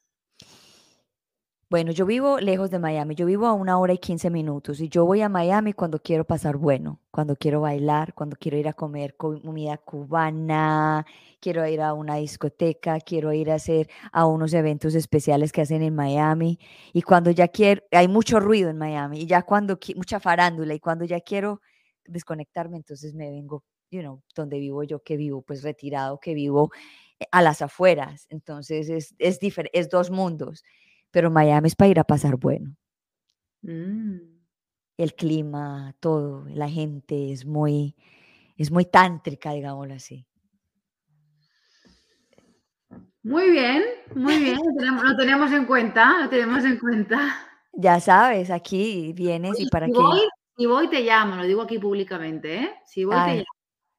[1.71, 4.89] Bueno, yo vivo lejos de Miami, yo vivo a una hora y 15 minutos y
[4.89, 8.73] yo voy a Miami cuando quiero pasar bueno, cuando quiero bailar, cuando quiero ir a
[8.73, 11.05] comer comida cubana,
[11.41, 15.83] quiero ir a una discoteca, quiero ir a hacer a unos eventos especiales que hacen
[15.83, 16.59] en Miami
[16.95, 20.81] y cuando ya quiero, hay mucho ruido en Miami y ya cuando, mucha farándula y
[20.81, 21.61] cuando ya quiero
[22.07, 26.71] desconectarme, entonces me vengo, you know, donde vivo yo, que vivo pues retirado, que vivo
[27.31, 28.27] a las afueras.
[28.31, 29.39] Entonces es, es,
[29.73, 30.65] es dos mundos.
[31.11, 32.77] Pero Miami es para ir a pasar bueno.
[33.63, 34.19] Mm.
[34.97, 37.97] el clima, todo, la gente es muy,
[38.57, 40.27] es muy tántrica, digámoslo así.
[43.23, 43.83] Muy bien,
[44.15, 47.19] muy bien, lo tenemos, en cuenta, lo tenemos en cuenta.
[47.73, 49.99] Ya sabes, aquí vienes y para si que...
[49.99, 50.21] Voy,
[50.57, 52.75] si voy te llamo, lo digo aquí públicamente, ¿eh?
[52.87, 53.58] Si voy te llamo.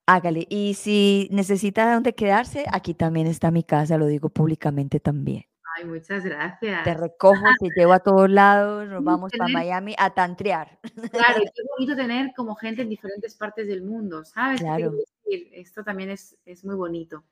[0.10, 0.48] Hágale.
[0.50, 5.46] Y si necesita dónde quedarse, aquí también está mi casa, lo digo públicamente también.
[5.78, 6.84] Ay, muchas gracias.
[6.84, 10.80] Te recojo, te llevo a todos lados, nos vamos para Miami a tantrear.
[11.12, 14.62] Claro, es bonito tener como gente en diferentes partes del mundo, ¿sabes?
[14.62, 14.94] Claro.
[15.26, 17.24] Esto también es, es muy bonito.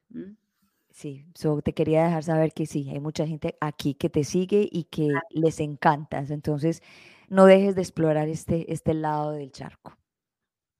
[0.91, 4.69] Sí, so te quería dejar saber que sí, hay mucha gente aquí que te sigue
[4.71, 6.29] y que les encantas.
[6.29, 6.83] Entonces,
[7.27, 9.97] no dejes de explorar este, este lado del charco.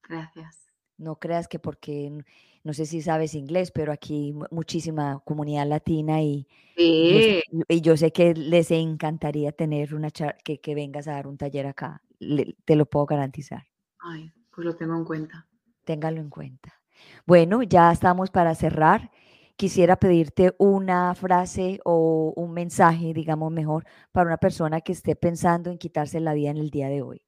[0.08, 0.67] Gracias.
[0.98, 2.24] No creas que porque,
[2.64, 7.42] no sé si sabes inglés, pero aquí muchísima comunidad latina y, y,
[7.82, 12.02] yo, sé que les encantaría tener una que, que vengas a dar un taller acá.
[12.66, 13.68] te lo puedo garantizar.
[14.00, 15.48] Ay, pues lo tengo en cuenta.
[15.84, 16.82] Téngalo en cuenta.
[17.26, 19.12] Bueno, ya estamos para cerrar
[19.58, 25.72] quisiera pedirte una frase o un mensaje, digamos mejor, para una persona que esté pensando
[25.72, 27.27] en quitarse la vida en el día de hoy.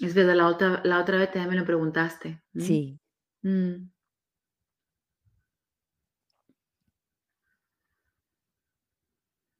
[0.00, 2.42] Es verdad, la otra, la otra vez también me lo preguntaste.
[2.56, 2.98] Sí.
[3.42, 3.90] Mm.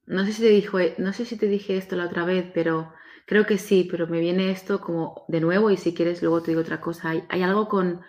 [0.07, 2.93] No sé si te dijo, no sé si te dije esto la otra vez, pero
[3.27, 6.51] creo que sí, pero me viene esto como de nuevo y si quieres luego te
[6.51, 7.11] digo otra cosa.
[7.29, 8.03] hay algo con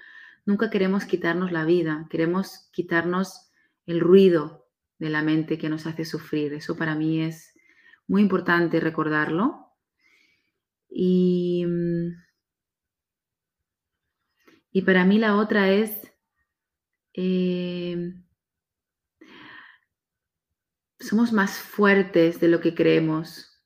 [0.45, 3.49] Nunca queremos quitarnos la vida, queremos quitarnos
[3.85, 4.67] el ruido
[4.99, 6.53] de la mente que nos hace sufrir.
[6.53, 7.53] Eso para mí es
[8.07, 9.62] muy importante recordarlo.
[10.95, 11.65] Y,
[14.71, 16.13] y para mí la otra es
[17.13, 18.13] eh,
[20.99, 23.61] somos más fuertes de lo que creemos.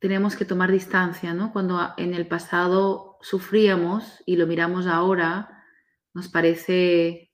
[0.00, 1.52] Tenemos que tomar distancia, ¿no?
[1.52, 5.64] Cuando en el pasado sufríamos y lo miramos ahora,
[6.12, 7.32] nos parece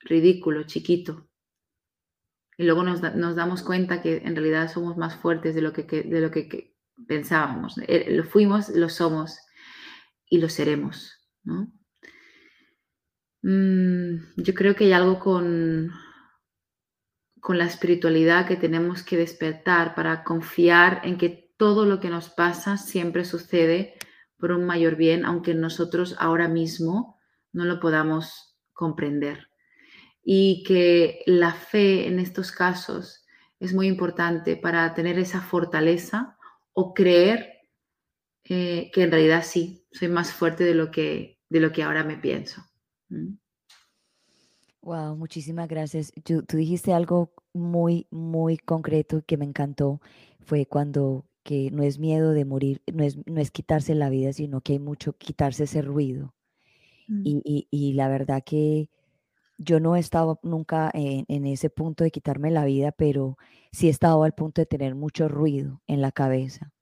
[0.00, 1.28] ridículo, chiquito.
[2.58, 6.20] Y luego nos, damos cuenta que en realidad somos más fuertes de lo que, de
[6.20, 6.71] lo que,
[7.06, 7.78] pensábamos.
[7.86, 9.38] Eh, lo fuimos, lo somos
[10.28, 11.18] y lo seremos.
[13.42, 15.90] Mm, yo creo que hay algo con,
[17.40, 22.28] con la espiritualidad que tenemos que despertar para confiar en que todo lo que nos
[22.30, 23.94] pasa siempre sucede
[24.38, 27.20] por un mayor bien, aunque nosotros ahora mismo
[27.52, 29.48] no lo podamos comprender.
[30.24, 33.24] Y que la fe en estos casos
[33.60, 36.36] es muy importante para tener esa fortaleza
[36.72, 37.68] o creer
[38.44, 42.04] eh, que en realidad sí, soy más fuerte de lo que, de lo que ahora
[42.04, 42.62] me pienso.
[44.80, 46.12] Wow, muchísimas gracias.
[46.24, 50.00] tú dijiste algo muy, muy concreto que me encantó.
[50.40, 54.32] Fue cuando que no es miedo de morir, no es, no es quitarse la vida,
[54.32, 56.34] sino que hay mucho quitarse ese ruido.
[57.08, 57.22] Mm.
[57.24, 58.88] Y, la verdad que
[59.64, 63.36] yo no he estado nunca en, ese punto de quitarme la vida, pero
[63.72, 66.72] sí he estado al punto de tener mucho ruido en la cabeza.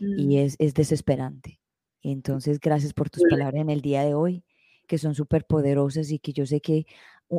[0.00, 0.38] Y mm.
[0.38, 1.60] es, es desesperante.
[2.02, 4.44] Entonces, gracias por tus palabras en el día de hoy,
[4.86, 6.86] que son súper poderosas y que yo sé que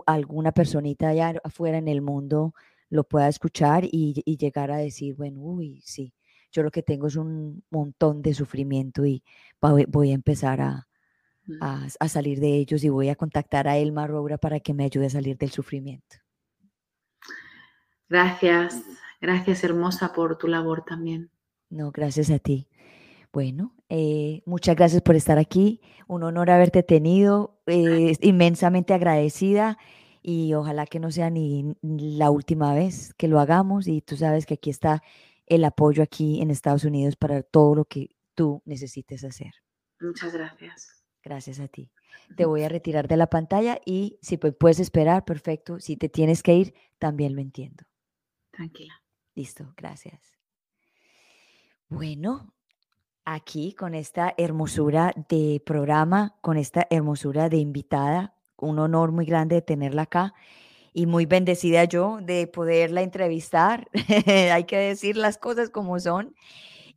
[0.08, 2.54] alguna personita allá afuera en el mundo
[2.90, 6.14] lo pueda escuchar y, y llegar a decir, bueno, uy, sí,
[6.52, 9.24] yo lo que tengo es un montón de sufrimiento y
[9.62, 10.88] voy a empezar a,
[11.48, 11.58] mm.
[11.62, 15.08] a, salir de ellos y voy a contactar a Elma Roura para que me ayude
[15.08, 16.18] a salir del sufrimiento.
[18.08, 18.84] Gracias,
[19.20, 21.32] gracias hermosa por tu labor también.
[21.70, 22.68] No, gracias a ti.
[23.34, 25.82] Bueno, eh, muchas gracias por estar aquí.
[26.08, 27.60] Un honor haberte tenido.
[27.68, 29.78] Eh, inmensamente agradecida
[30.22, 33.88] y ojalá que no sea ni la última vez que lo hagamos.
[33.88, 35.04] Y tú sabes que aquí está
[35.48, 39.54] el apoyo aquí en Estados Unidos para todo lo que tú necesites hacer.
[40.00, 41.05] Muchas gracias.
[41.26, 41.92] Gracias a ti.
[42.38, 45.80] Te voy a retirar de la pantalla y si puedes esperar, perfecto.
[45.80, 47.84] Si te tienes que ir, también lo entiendo.
[48.52, 48.94] Tranquila.
[49.34, 50.22] Listo, gracias.
[51.90, 52.54] Bueno,
[53.26, 59.56] aquí con esta hermosura de programa, con esta hermosura de invitada, un honor muy grande
[59.56, 60.36] de tenerla acá
[60.94, 63.90] y muy bendecida yo de poderla entrevistar.
[64.54, 66.36] Hay que decir las cosas como son.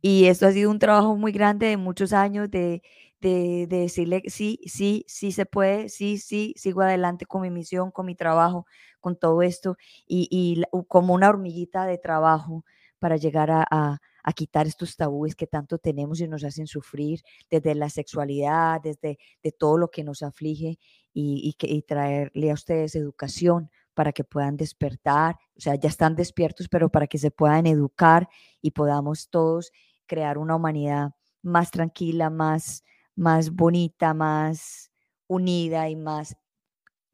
[0.01, 2.81] Y esto ha sido un trabajo muy grande de muchos años de,
[3.21, 8.05] de, decirle sí, sí, sí se puede, sí, sí, sigo adelante con mi misión, con
[8.05, 8.65] mi trabajo,
[8.99, 12.65] con todo esto y, como una hormiguita de trabajo
[12.99, 13.99] para llegar a,
[14.35, 19.51] quitar estos tabúes que tanto tenemos y nos hacen sufrir desde la sexualidad, desde de
[19.51, 20.77] todo lo que nos aflige
[21.13, 26.15] y, que, y traerle a ustedes educación para que puedan despertar, o sea, ya están
[26.15, 28.29] despiertos, pero para que se puedan educar
[28.61, 29.71] y podamos todos
[30.05, 32.83] crear una humanidad más tranquila, más,
[33.19, 34.91] más bonita, más
[35.27, 36.37] unida y más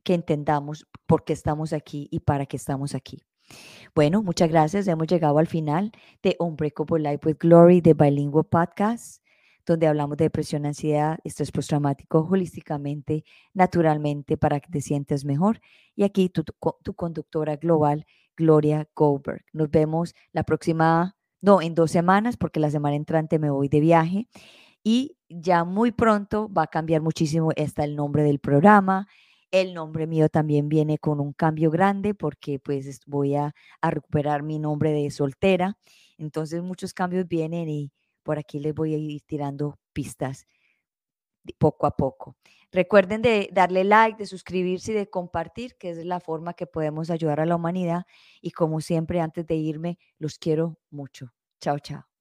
[0.03, 3.24] que entendamos por qué estamos aquí y para qué estamos aquí.
[3.95, 4.88] Bueno, muchas gracias.
[4.88, 5.91] Hemos llegado al final
[6.22, 9.24] de Unbreakable Life with Glory de Bilingual Podcast,
[9.66, 15.60] donde hablamos de depresión, ansiedad, estrés postraumático holísticamente, naturalmente, para que te sientas mejor.
[15.95, 18.06] Y aquí tu, tu conductora global,
[18.38, 19.43] Gloria Goldberg.
[19.53, 23.80] Nos vemos la próxima, no, en dos semanas, porque la semana entrante me voy de
[23.80, 24.28] viaje.
[24.86, 29.08] Y ya muy pronto va a cambiar muchísimo está el nombre del programa
[29.62, 34.60] el nombre mío también viene con un cambio grande porque pues voy a, recuperar mi
[34.60, 35.78] nombre de soltera.
[36.18, 37.92] Entonces muchos cambios vienen y
[38.24, 40.46] por aquí les voy a ir tirando pistas
[41.58, 42.36] poco a poco.
[42.72, 47.10] Recuerden de darle like, de suscribirse y de compartir, que es la forma que podemos
[47.10, 48.06] ayudar a la humanidad.
[48.42, 51.32] Y como siempre, antes de irme, los quiero mucho.
[51.62, 52.14] Chao, chao.